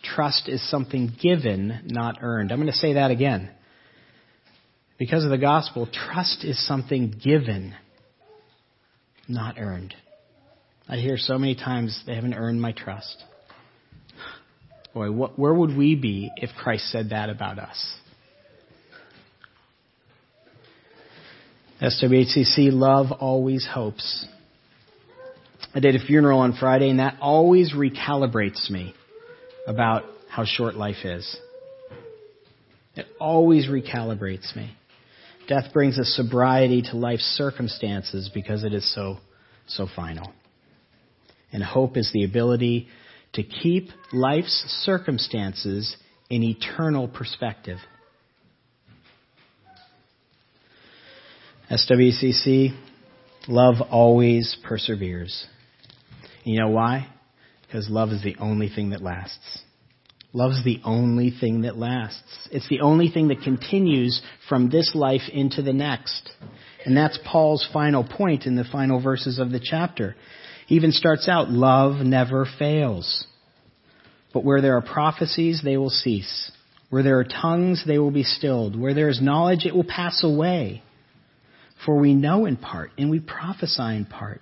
trust 0.03 0.49
is 0.49 0.69
something 0.69 1.13
given, 1.21 1.79
not 1.85 2.17
earned. 2.21 2.51
I'm 2.51 2.57
going 2.57 2.69
to 2.69 2.77
say 2.77 2.95
that 2.95 3.09
again. 3.09 3.49
Because 4.99 5.23
of 5.23 5.29
the 5.29 5.37
gospel, 5.37 5.87
trust 5.87 6.43
is 6.43 6.67
something 6.67 7.15
given, 7.23 7.73
not 9.29 9.55
earned. 9.57 9.95
I 10.89 10.97
hear 10.97 11.15
so 11.15 11.37
many 11.37 11.55
times 11.55 12.03
they 12.05 12.15
haven't 12.15 12.33
earned 12.33 12.61
my 12.61 12.73
trust. 12.73 13.23
Boy, 14.93 15.09
what, 15.09 15.39
where 15.39 15.53
would 15.53 15.77
we 15.77 15.95
be 15.95 16.29
if 16.35 16.49
Christ 16.53 16.91
said 16.91 17.11
that 17.11 17.29
about 17.29 17.59
us? 17.59 17.95
SWHCC, 21.81 22.73
love 22.73 23.13
always 23.13 23.65
hopes. 23.65 24.25
I 25.75 25.79
did 25.79 25.95
a 25.95 26.05
funeral 26.05 26.39
on 26.39 26.53
Friday, 26.53 26.89
and 26.89 26.99
that 26.99 27.17
always 27.19 27.73
recalibrates 27.73 28.69
me 28.69 28.93
about 29.65 30.03
how 30.29 30.45
short 30.45 30.75
life 30.75 31.03
is. 31.03 31.37
It 32.95 33.07
always 33.19 33.67
recalibrates 33.67 34.55
me. 34.55 34.75
Death 35.47 35.73
brings 35.73 35.97
a 35.97 36.05
sobriety 36.05 36.83
to 36.83 36.95
life's 36.95 37.23
circumstances 37.23 38.29
because 38.33 38.63
it 38.63 38.73
is 38.73 38.93
so, 38.93 39.17
so 39.67 39.87
final. 39.95 40.31
And 41.51 41.63
hope 41.63 41.97
is 41.97 42.11
the 42.13 42.23
ability 42.23 42.87
to 43.33 43.43
keep 43.43 43.89
life's 44.11 44.63
circumstances 44.85 45.95
in 46.29 46.43
eternal 46.43 47.07
perspective. 47.07 47.79
SWCC, 51.71 52.77
love 53.47 53.75
always 53.89 54.55
perseveres. 54.63 55.47
You 56.43 56.59
know 56.59 56.69
why? 56.69 57.07
Because 57.61 57.89
love 57.89 58.09
is 58.09 58.23
the 58.23 58.35
only 58.39 58.69
thing 58.69 58.91
that 58.91 59.01
lasts. 59.01 59.63
Love's 60.35 60.63
the 60.63 60.81
only 60.83 61.29
thing 61.29 61.61
that 61.61 61.77
lasts. 61.77 62.49
It's 62.51 62.67
the 62.67 62.81
only 62.81 63.09
thing 63.09 63.27
that 63.27 63.43
continues 63.43 64.19
from 64.49 64.69
this 64.69 64.93
life 64.95 65.21
into 65.31 65.61
the 65.61 65.73
next. 65.73 66.31
And 66.85 66.97
that's 66.97 67.19
Paul's 67.23 67.67
final 67.71 68.03
point 68.03 68.45
in 68.45 68.55
the 68.55 68.63
final 68.63 68.99
verses 68.99 69.37
of 69.37 69.51
the 69.51 69.61
chapter 69.63 70.15
He 70.67 70.75
even 70.75 70.91
starts 70.91 71.29
out, 71.29 71.49
love 71.49 72.03
never 72.03 72.47
fails. 72.57 73.27
But 74.33 74.43
where 74.43 74.61
there 74.61 74.75
are 74.75 74.81
prophecies, 74.81 75.61
they 75.63 75.77
will 75.77 75.91
cease. 75.91 76.51
Where 76.89 77.03
there 77.03 77.19
are 77.19 77.23
tongues, 77.23 77.83
they 77.85 77.99
will 77.99 78.11
be 78.11 78.23
stilled. 78.23 78.79
Where 78.79 78.95
there 78.95 79.09
is 79.09 79.21
knowledge, 79.21 79.65
it 79.65 79.75
will 79.75 79.83
pass 79.83 80.23
away. 80.23 80.81
For 81.85 81.99
we 81.99 82.15
know 82.15 82.45
in 82.45 82.57
part, 82.57 82.91
and 82.97 83.11
we 83.11 83.19
prophesy 83.19 83.95
in 83.95 84.05
part. 84.05 84.41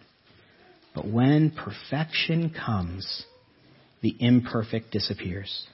But 0.94 1.08
when 1.08 1.52
perfection 1.52 2.50
comes, 2.50 3.24
the 4.02 4.16
imperfect 4.20 4.92
disappears. 4.92 5.68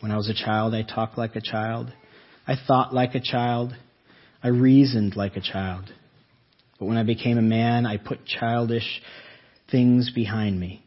When 0.00 0.12
I 0.12 0.16
was 0.16 0.28
a 0.28 0.34
child, 0.34 0.74
I 0.74 0.82
talked 0.82 1.18
like 1.18 1.34
a 1.34 1.40
child. 1.40 1.92
I 2.46 2.54
thought 2.54 2.94
like 2.94 3.14
a 3.14 3.20
child. 3.20 3.74
I 4.42 4.48
reasoned 4.48 5.16
like 5.16 5.36
a 5.36 5.40
child. 5.40 5.92
But 6.78 6.86
when 6.86 6.96
I 6.96 7.02
became 7.02 7.38
a 7.38 7.42
man, 7.42 7.86
I 7.86 7.96
put 7.96 8.24
childish 8.24 9.02
things 9.70 10.10
behind 10.14 10.58
me. 10.58 10.84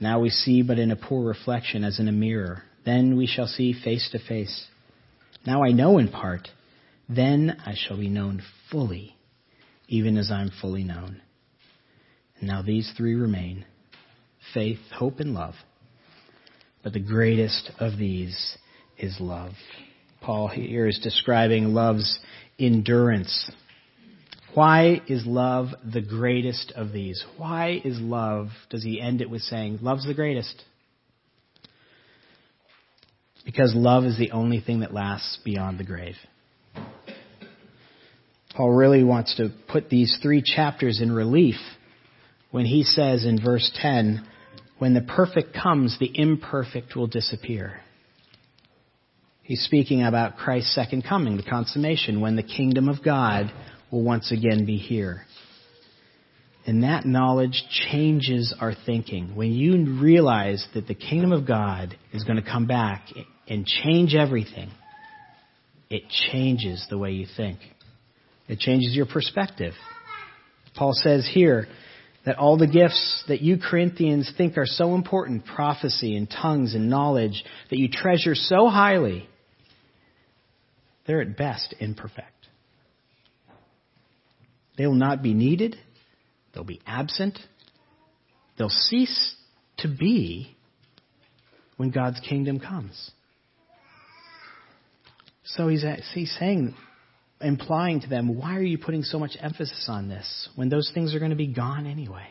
Now 0.00 0.20
we 0.20 0.30
see 0.30 0.62
but 0.62 0.78
in 0.78 0.92
a 0.92 0.96
poor 0.96 1.26
reflection 1.26 1.82
as 1.84 1.98
in 1.98 2.08
a 2.08 2.12
mirror. 2.12 2.62
Then 2.86 3.16
we 3.16 3.26
shall 3.26 3.46
see 3.46 3.72
face 3.72 4.08
to 4.12 4.18
face. 4.18 4.66
Now 5.44 5.64
I 5.64 5.72
know 5.72 5.98
in 5.98 6.08
part. 6.08 6.48
Then 7.08 7.60
I 7.66 7.74
shall 7.74 7.98
be 7.98 8.08
known 8.08 8.42
fully, 8.70 9.16
even 9.88 10.16
as 10.16 10.30
I 10.30 10.42
am 10.42 10.50
fully 10.60 10.84
known. 10.84 11.20
Now 12.40 12.62
these 12.62 12.90
three 12.96 13.14
remain 13.14 13.66
faith, 14.54 14.78
hope, 14.94 15.20
and 15.20 15.34
love. 15.34 15.54
But 16.82 16.94
the 16.94 17.00
greatest 17.00 17.70
of 17.78 17.98
these 17.98 18.56
is 18.98 19.16
love. 19.20 19.52
Paul 20.22 20.48
here 20.48 20.86
is 20.86 20.98
describing 21.02 21.74
love's 21.74 22.18
endurance. 22.58 23.50
Why 24.54 25.00
is 25.06 25.24
love 25.26 25.68
the 25.84 26.00
greatest 26.00 26.72
of 26.74 26.92
these? 26.92 27.22
Why 27.36 27.80
is 27.84 28.00
love, 28.00 28.48
does 28.70 28.82
he 28.82 29.00
end 29.00 29.20
it 29.20 29.30
with 29.30 29.42
saying, 29.42 29.78
love's 29.82 30.06
the 30.06 30.14
greatest? 30.14 30.64
Because 33.44 33.74
love 33.74 34.04
is 34.04 34.18
the 34.18 34.32
only 34.32 34.60
thing 34.60 34.80
that 34.80 34.92
lasts 34.92 35.38
beyond 35.44 35.78
the 35.78 35.84
grave. 35.84 36.16
Paul 38.54 38.72
really 38.72 39.04
wants 39.04 39.36
to 39.36 39.50
put 39.68 39.88
these 39.88 40.18
three 40.22 40.42
chapters 40.42 41.00
in 41.00 41.12
relief 41.12 41.56
when 42.50 42.66
he 42.66 42.82
says 42.82 43.24
in 43.24 43.42
verse 43.42 43.70
10, 43.80 44.26
when 44.78 44.94
the 44.94 45.02
perfect 45.02 45.54
comes, 45.54 45.96
the 45.98 46.10
imperfect 46.12 46.96
will 46.96 47.06
disappear. 47.06 47.80
He's 49.42 49.62
speaking 49.62 50.02
about 50.02 50.36
Christ's 50.36 50.74
second 50.74 51.02
coming, 51.02 51.36
the 51.36 51.42
consummation, 51.42 52.20
when 52.20 52.36
the 52.36 52.42
kingdom 52.42 52.88
of 52.88 53.02
God 53.04 53.52
will 53.90 54.02
once 54.02 54.32
again 54.32 54.64
be 54.64 54.76
here. 54.76 55.22
And 56.66 56.84
that 56.84 57.04
knowledge 57.04 57.64
changes 57.90 58.54
our 58.60 58.74
thinking. 58.86 59.34
When 59.34 59.52
you 59.52 59.98
realize 60.00 60.64
that 60.74 60.86
the 60.86 60.94
kingdom 60.94 61.32
of 61.32 61.46
God 61.46 61.96
is 62.12 62.24
going 62.24 62.36
to 62.36 62.48
come 62.48 62.66
back 62.66 63.08
and 63.48 63.66
change 63.66 64.14
everything, 64.14 64.70
it 65.88 66.04
changes 66.08 66.86
the 66.88 66.98
way 66.98 67.12
you 67.12 67.26
think. 67.36 67.58
It 68.46 68.58
changes 68.58 68.94
your 68.94 69.06
perspective. 69.06 69.74
Paul 70.76 70.92
says 70.92 71.28
here 71.32 71.66
that 72.26 72.38
all 72.38 72.58
the 72.58 72.66
gifts 72.66 73.24
that 73.28 73.40
you 73.40 73.58
Corinthians 73.58 74.30
think 74.36 74.58
are 74.58 74.66
so 74.66 74.94
important, 74.94 75.46
prophecy 75.46 76.16
and 76.16 76.28
tongues 76.30 76.74
and 76.74 76.90
knowledge, 76.90 77.44
that 77.70 77.78
you 77.78 77.88
treasure 77.88 78.34
so 78.34 78.68
highly, 78.68 79.28
they're 81.06 81.22
at 81.22 81.36
best 81.36 81.74
imperfect. 81.80 82.26
They 84.76 84.86
will 84.86 84.94
not 84.94 85.22
be 85.22 85.34
needed. 85.34 85.76
They'll 86.52 86.64
be 86.64 86.80
absent. 86.86 87.38
They'll 88.58 88.68
cease 88.68 89.34
to 89.78 89.88
be 89.88 90.56
when 91.76 91.90
God's 91.90 92.20
kingdom 92.20 92.60
comes. 92.60 93.10
So 95.44 95.68
he's, 95.68 95.84
he's 96.12 96.34
saying 96.38 96.74
implying 97.40 98.00
to 98.00 98.08
them, 98.08 98.36
why 98.38 98.56
are 98.56 98.62
you 98.62 98.78
putting 98.78 99.02
so 99.02 99.18
much 99.18 99.36
emphasis 99.40 99.86
on 99.88 100.08
this 100.08 100.48
when 100.56 100.68
those 100.68 100.90
things 100.92 101.14
are 101.14 101.18
going 101.18 101.30
to 101.30 101.36
be 101.36 101.46
gone 101.46 101.86
anyway? 101.86 102.28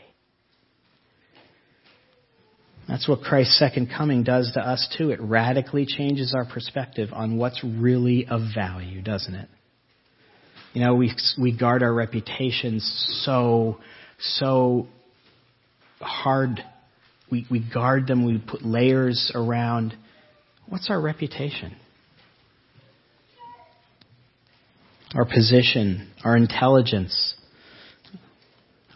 That's 2.87 3.07
what 3.07 3.21
Christ's 3.21 3.59
second 3.59 3.91
coming 3.95 4.23
does 4.23 4.51
to 4.55 4.61
us 4.61 4.93
too. 4.97 5.11
It 5.11 5.21
radically 5.21 5.85
changes 5.85 6.33
our 6.35 6.45
perspective 6.45 7.09
on 7.13 7.37
what's 7.37 7.63
really 7.63 8.25
of 8.27 8.41
value, 8.55 9.03
doesn't 9.03 9.35
it? 9.35 9.47
You 10.73 10.81
know, 10.81 10.95
we, 10.95 11.13
we 11.39 11.55
guard 11.55 11.83
our 11.83 11.93
reputations 11.93 13.21
so, 13.23 13.77
so 14.19 14.87
hard. 15.99 16.63
We, 17.31 17.45
we 17.49 17.59
guard 17.59 18.07
them, 18.07 18.25
we 18.25 18.39
put 18.39 18.63
layers 18.63 19.31
around. 19.35 19.95
What's 20.67 20.89
our 20.89 20.99
reputation? 20.99 21.75
Our 25.15 25.25
position, 25.25 26.11
our 26.23 26.37
intelligence, 26.37 27.35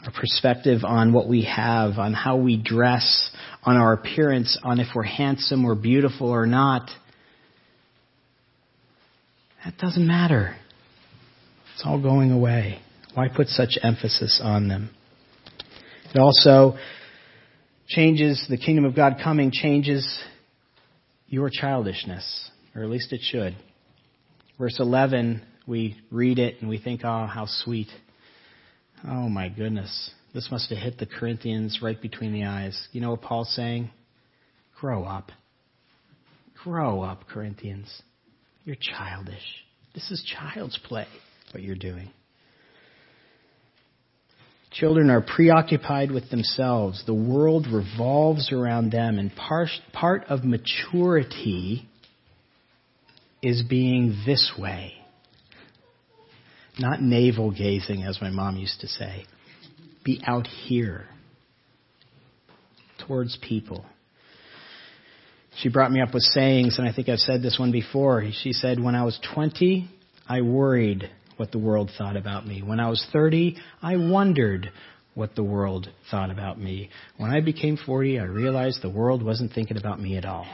our 0.04 0.12
perspective 0.12 0.82
on 0.84 1.14
what 1.14 1.28
we 1.28 1.44
have, 1.44 1.98
on 1.98 2.14
how 2.14 2.38
we 2.38 2.62
dress, 2.62 3.32
on 3.64 3.78
our 3.78 3.94
appearance, 3.94 4.58
on 4.64 4.80
if 4.80 4.88
we're 4.94 5.04
handsome 5.04 5.66
or 5.66 5.76
beautiful 5.76 6.30
or 6.30 6.46
not. 6.46 6.90
That 9.64 9.78
doesn't 9.78 10.06
matter. 10.06 10.56
It's 11.74 11.84
all 11.86 12.02
going 12.02 12.32
away. 12.32 12.80
Why 13.14 13.30
put 13.30 13.48
such 13.48 13.78
emphasis 13.82 14.42
on 14.44 14.68
them? 14.68 14.90
It 16.14 16.20
also 16.20 16.78
changes, 17.88 18.46
the 18.50 18.58
kingdom 18.58 18.86
of 18.86 18.96
God 18.96 19.18
coming 19.24 19.52
changes 19.52 20.20
your 21.28 21.50
childishness, 21.52 22.52
or 22.76 22.84
at 22.84 22.90
least 22.90 23.12
it 23.14 23.22
should. 23.24 23.56
Verse 24.60 24.78
11 24.80 25.42
we 25.68 25.98
read 26.12 26.40
it 26.40 26.58
and 26.62 26.70
we 26.70 26.78
think, 26.78 27.02
oh, 27.04 27.26
how 27.26 27.46
sweet. 27.48 27.88
Oh 29.06 29.30
my 29.30 29.50
goodness. 29.50 30.12
This 30.34 30.50
must 30.52 30.70
have 30.70 30.80
hit 30.80 30.98
the 30.98 31.06
Corinthians 31.06 31.80
right 31.82 32.02
between 32.02 32.34
the 32.34 32.46
eyes. 32.46 32.88
You 32.92 33.02
know 33.02 33.12
what 33.12 33.22
Paul's 33.22 33.54
saying? 33.56 33.92
Grow 34.80 35.04
up. 35.04 35.32
Grow 36.64 37.02
up, 37.02 37.28
Corinthians. 37.28 38.02
You're 38.66 38.78
childish. 38.80 39.44
This 39.94 40.10
is 40.10 40.24
child's 40.24 40.78
play, 40.78 41.08
what 41.52 41.62
you're 41.62 41.76
doing. 41.76 42.10
Children 44.72 45.12
are 45.12 45.22
preoccupied 45.22 46.10
with 46.10 46.32
themselves. 46.32 47.04
The 47.06 47.14
world 47.14 47.68
revolves 47.68 48.52
around 48.52 48.92
them, 48.92 49.20
and 49.20 49.32
part, 49.36 50.24
of 50.30 50.44
maturity 50.44 51.88
is 53.44 53.62
being 53.70 54.24
this 54.26 54.52
way. 54.58 54.94
Not 56.80 57.02
navel 57.02 57.52
gazing, 57.52 58.04
as 58.04 58.20
my 58.22 58.30
mom 58.30 58.58
used 58.58 58.82
to 58.82 58.88
say. 58.88 59.26
Be 60.04 60.22
out 60.26 60.48
here 60.48 61.06
towards 63.08 63.38
people. 63.38 63.86
She 65.58 65.70
brought 65.70 65.92
me 65.92 66.02
up 66.02 66.14
with 66.14 66.24
sayings, 66.24 66.80
and 66.80 66.88
I 66.88 66.94
think 66.94 67.10
I've 67.10 67.20
said 67.20 67.44
this 67.44 67.60
one 67.60 67.72
before. 67.72 68.24
She 68.42 68.54
said, 68.54 68.80
When 68.80 68.96
I 68.96 69.04
was 69.04 69.20
20, 69.34 69.88
I 70.28 70.42
worried 70.42 71.10
what 71.38 71.52
the 71.52 71.60
world 71.60 71.92
thought 71.98 72.18
about 72.18 72.48
me. 72.48 72.64
When 72.64 72.80
I 72.80 72.90
was 72.90 73.06
30, 73.14 73.58
I 73.82 73.98
wondered 73.98 74.72
what 75.14 75.36
the 75.36 75.44
world 75.44 75.88
thought 76.10 76.32
about 76.32 76.60
me. 76.60 76.90
When 77.18 77.30
I 77.30 77.42
became 77.42 77.78
40, 77.78 78.20
I 78.20 78.24
realized 78.24 78.82
the 78.82 78.90
world 78.90 79.24
wasn't 79.24 79.54
thinking 79.54 79.78
about 79.78 80.00
me 80.00 80.18
at 80.18 80.26
all. 80.26 80.48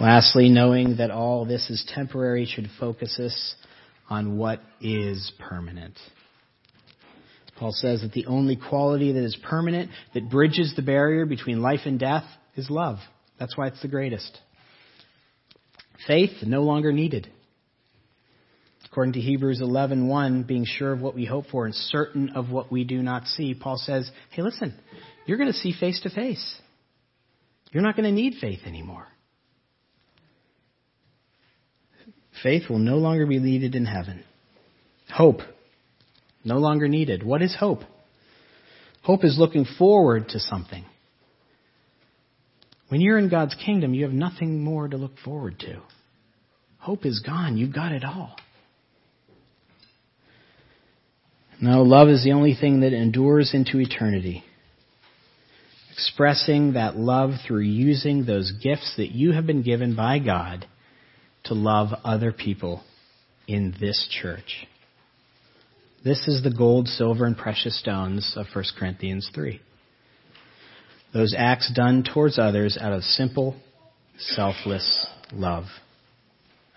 Lastly, 0.00 0.48
knowing 0.48 0.96
that 0.96 1.10
all 1.10 1.44
this 1.44 1.70
is 1.70 1.84
temporary 1.94 2.46
should 2.46 2.68
focus 2.80 3.18
us 3.20 3.54
on 4.10 4.36
what 4.36 4.60
is 4.80 5.32
permanent. 5.38 5.96
Paul 7.56 7.72
says 7.72 8.02
that 8.02 8.12
the 8.12 8.26
only 8.26 8.56
quality 8.56 9.12
that 9.12 9.24
is 9.24 9.36
permanent, 9.48 9.90
that 10.12 10.28
bridges 10.28 10.74
the 10.74 10.82
barrier 10.82 11.26
between 11.26 11.62
life 11.62 11.80
and 11.84 11.98
death, 11.98 12.24
is 12.56 12.68
love. 12.68 12.98
That's 13.38 13.56
why 13.56 13.68
it's 13.68 13.80
the 13.82 13.88
greatest. 13.88 14.36
Faith, 16.06 16.32
no 16.42 16.62
longer 16.62 16.92
needed. 16.92 17.28
According 18.86 19.14
to 19.14 19.20
Hebrews 19.20 19.60
11:1, 19.60 20.42
being 20.46 20.64
sure 20.64 20.92
of 20.92 21.00
what 21.00 21.14
we 21.14 21.24
hope 21.24 21.46
for 21.46 21.66
and 21.66 21.74
certain 21.74 22.30
of 22.30 22.50
what 22.50 22.70
we 22.70 22.84
do 22.84 23.00
not 23.02 23.26
see, 23.26 23.54
Paul 23.54 23.78
says, 23.78 24.10
"Hey, 24.30 24.42
listen, 24.42 24.74
you're 25.26 25.38
going 25.38 25.52
to 25.52 25.58
see 25.58 25.72
face 25.72 26.00
to 26.00 26.10
face. 26.10 26.60
You're 27.72 27.82
not 27.82 27.96
going 27.96 28.08
to 28.08 28.12
need 28.12 28.34
faith 28.40 28.60
anymore. 28.66 29.08
Faith 32.44 32.68
will 32.68 32.78
no 32.78 32.98
longer 32.98 33.26
be 33.26 33.38
needed 33.38 33.74
in 33.74 33.86
heaven. 33.86 34.22
Hope, 35.10 35.40
no 36.44 36.58
longer 36.58 36.88
needed. 36.88 37.22
What 37.22 37.40
is 37.40 37.56
hope? 37.58 37.80
Hope 39.02 39.24
is 39.24 39.38
looking 39.38 39.64
forward 39.78 40.28
to 40.28 40.38
something. 40.38 40.84
When 42.88 43.00
you're 43.00 43.16
in 43.16 43.30
God's 43.30 43.54
kingdom, 43.54 43.94
you 43.94 44.04
have 44.04 44.12
nothing 44.12 44.62
more 44.62 44.86
to 44.86 44.98
look 44.98 45.16
forward 45.24 45.58
to. 45.60 45.80
Hope 46.76 47.06
is 47.06 47.20
gone. 47.20 47.56
You've 47.56 47.74
got 47.74 47.92
it 47.92 48.04
all. 48.04 48.36
No, 51.62 51.80
love 51.80 52.10
is 52.10 52.24
the 52.24 52.32
only 52.32 52.54
thing 52.54 52.80
that 52.80 52.92
endures 52.92 53.54
into 53.54 53.80
eternity. 53.80 54.44
Expressing 55.94 56.74
that 56.74 56.94
love 56.94 57.30
through 57.46 57.62
using 57.62 58.26
those 58.26 58.52
gifts 58.62 58.96
that 58.98 59.12
you 59.12 59.32
have 59.32 59.46
been 59.46 59.62
given 59.62 59.96
by 59.96 60.18
God 60.18 60.66
to 61.44 61.54
love 61.54 61.88
other 62.04 62.32
people 62.32 62.82
in 63.46 63.74
this 63.78 64.08
church. 64.10 64.66
This 66.04 66.28
is 66.28 66.42
the 66.42 66.50
gold, 66.50 66.88
silver, 66.88 67.24
and 67.24 67.36
precious 67.36 67.78
stones 67.78 68.34
of 68.36 68.46
1 68.52 68.64
Corinthians 68.78 69.30
3. 69.34 69.60
Those 71.12 71.34
acts 71.36 71.72
done 71.74 72.02
towards 72.02 72.38
others 72.38 72.76
out 72.78 72.92
of 72.92 73.02
simple, 73.04 73.56
selfless 74.18 75.06
love. 75.32 75.64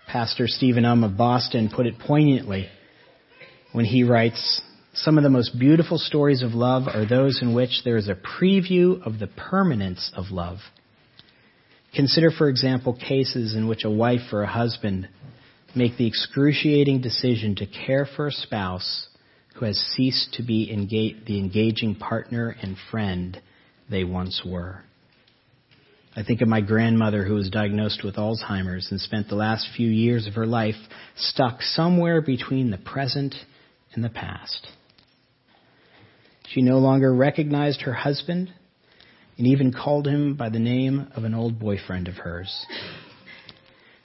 Pastor 0.06 0.46
Stephen 0.46 0.84
Um 0.84 1.04
of 1.04 1.16
Boston 1.16 1.70
put 1.74 1.86
it 1.86 1.98
poignantly 1.98 2.68
when 3.72 3.84
he 3.84 4.04
writes, 4.04 4.62
Some 4.94 5.18
of 5.18 5.24
the 5.24 5.30
most 5.30 5.58
beautiful 5.58 5.98
stories 5.98 6.42
of 6.42 6.52
love 6.54 6.88
are 6.88 7.04
those 7.04 7.40
in 7.42 7.54
which 7.54 7.82
there 7.84 7.96
is 7.96 8.08
a 8.08 8.14
preview 8.14 9.04
of 9.04 9.18
the 9.18 9.26
permanence 9.26 10.10
of 10.16 10.30
love 10.30 10.58
Consider, 11.98 12.30
for 12.30 12.48
example, 12.48 12.94
cases 12.94 13.56
in 13.56 13.66
which 13.66 13.82
a 13.84 13.90
wife 13.90 14.32
or 14.32 14.44
a 14.44 14.46
husband 14.46 15.08
make 15.74 15.96
the 15.96 16.06
excruciating 16.06 17.00
decision 17.00 17.56
to 17.56 17.66
care 17.66 18.06
for 18.06 18.28
a 18.28 18.30
spouse 18.30 19.08
who 19.56 19.64
has 19.64 19.76
ceased 19.96 20.32
to 20.34 20.44
be 20.44 20.72
engage, 20.72 21.16
the 21.26 21.40
engaging 21.40 21.96
partner 21.96 22.54
and 22.62 22.76
friend 22.92 23.42
they 23.90 24.04
once 24.04 24.42
were. 24.46 24.84
I 26.14 26.22
think 26.22 26.40
of 26.40 26.46
my 26.46 26.60
grandmother 26.60 27.24
who 27.24 27.34
was 27.34 27.50
diagnosed 27.50 28.04
with 28.04 28.14
Alzheimer's 28.14 28.92
and 28.92 29.00
spent 29.00 29.28
the 29.28 29.34
last 29.34 29.66
few 29.76 29.88
years 29.88 30.28
of 30.28 30.34
her 30.34 30.46
life 30.46 30.76
stuck 31.16 31.62
somewhere 31.62 32.20
between 32.20 32.70
the 32.70 32.78
present 32.78 33.34
and 33.92 34.04
the 34.04 34.08
past. 34.08 34.68
She 36.46 36.62
no 36.62 36.78
longer 36.78 37.12
recognized 37.12 37.80
her 37.80 37.94
husband 37.94 38.52
and 39.38 39.46
even 39.46 39.72
called 39.72 40.06
him 40.06 40.34
by 40.34 40.48
the 40.48 40.58
name 40.58 41.08
of 41.14 41.22
an 41.24 41.32
old 41.32 41.58
boyfriend 41.58 42.08
of 42.08 42.16
hers. 42.16 42.66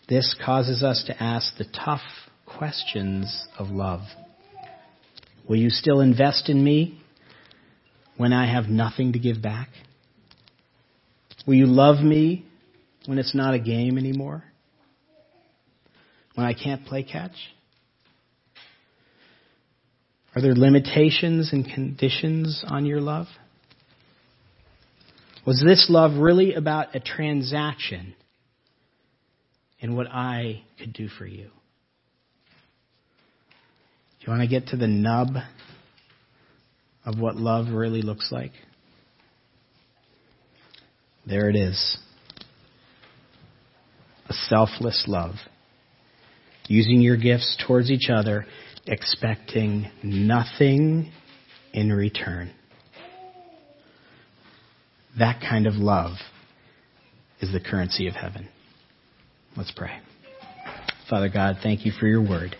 This 0.08 0.36
causes 0.46 0.84
us 0.84 1.04
to 1.08 1.24
ask 1.24 1.58
the 1.58 1.66
tough 1.66 2.02
questions 2.46 3.48
of 3.58 3.70
love. 3.70 4.02
Will 5.50 5.58
you 5.58 5.70
still 5.70 6.02
invest 6.02 6.50
in 6.50 6.64
me 6.64 7.02
when 8.16 8.32
I 8.32 8.52
have 8.52 8.66
nothing 8.66 9.14
to 9.14 9.20
give 9.20 9.42
back? 9.42 9.70
Will 11.48 11.56
you 11.56 11.66
love 11.66 12.04
me 12.04 12.46
when 13.08 13.18
it's 13.18 13.36
not 13.36 13.54
a 13.54 13.60
game 13.60 13.98
anymore? 13.98 14.44
When 16.36 16.46
I 16.46 16.54
can't 16.54 16.86
play 16.86 17.04
catch? 17.04 17.36
Are 20.36 20.42
there 20.42 20.56
limitations 20.56 21.52
and 21.54 21.66
conditions 21.66 22.64
on 22.68 22.86
your 22.86 23.02
love? 23.02 23.28
Was 25.46 25.62
this 25.62 25.88
love 25.90 26.18
really 26.18 26.54
about 26.54 26.96
a 26.96 27.00
transaction 27.02 28.16
and 29.82 29.98
what 29.98 30.08
I 30.08 30.64
could 30.80 30.94
do 30.94 31.10
for 31.10 31.26
you? 31.26 31.50
Do 34.20 34.32
you 34.32 34.38
want 34.38 34.42
to 34.42 34.48
get 34.48 34.68
to 34.68 34.78
the 34.78 34.88
nub 34.88 35.36
of 37.06 37.20
what 37.20 37.36
love 37.36 37.68
really 37.74 38.02
looks 38.02 38.32
like? 38.32 38.54
There 41.26 41.50
it 41.50 41.58
is. 41.58 41.98
A 44.30 44.34
selfless 44.34 45.04
love. 45.08 45.36
Using 46.70 47.02
your 47.02 47.18
gifts 47.18 47.62
towards 47.68 47.92
each 47.92 48.10
other, 48.10 48.46
expecting 48.88 49.90
nothing 50.02 51.12
in 51.74 51.92
return. 51.92 52.52
That 55.20 55.42
kind 55.42 55.68
of 55.68 55.76
love 55.76 56.14
is 57.40 57.52
the 57.52 57.60
currency 57.60 58.08
of 58.08 58.16
heaven. 58.16 58.50
Let's 59.56 59.72
pray. 59.76 60.00
Father 61.10 61.30
God, 61.30 61.58
thank 61.62 61.86
you 61.86 61.92
for 61.92 62.08
your 62.08 62.22
word. 62.22 62.56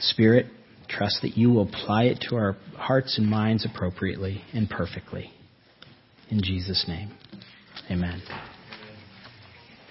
Spirit, 0.00 0.46
trust 0.88 1.20
that 1.22 1.36
you 1.36 1.50
will 1.50 1.62
apply 1.62 2.04
it 2.04 2.24
to 2.28 2.36
our 2.36 2.56
hearts 2.76 3.16
and 3.18 3.26
minds 3.26 3.64
appropriately 3.64 4.42
and 4.52 4.68
perfectly. 4.68 5.30
In 6.28 6.42
Jesus' 6.42 6.84
name, 6.86 7.10
amen. 7.90 8.20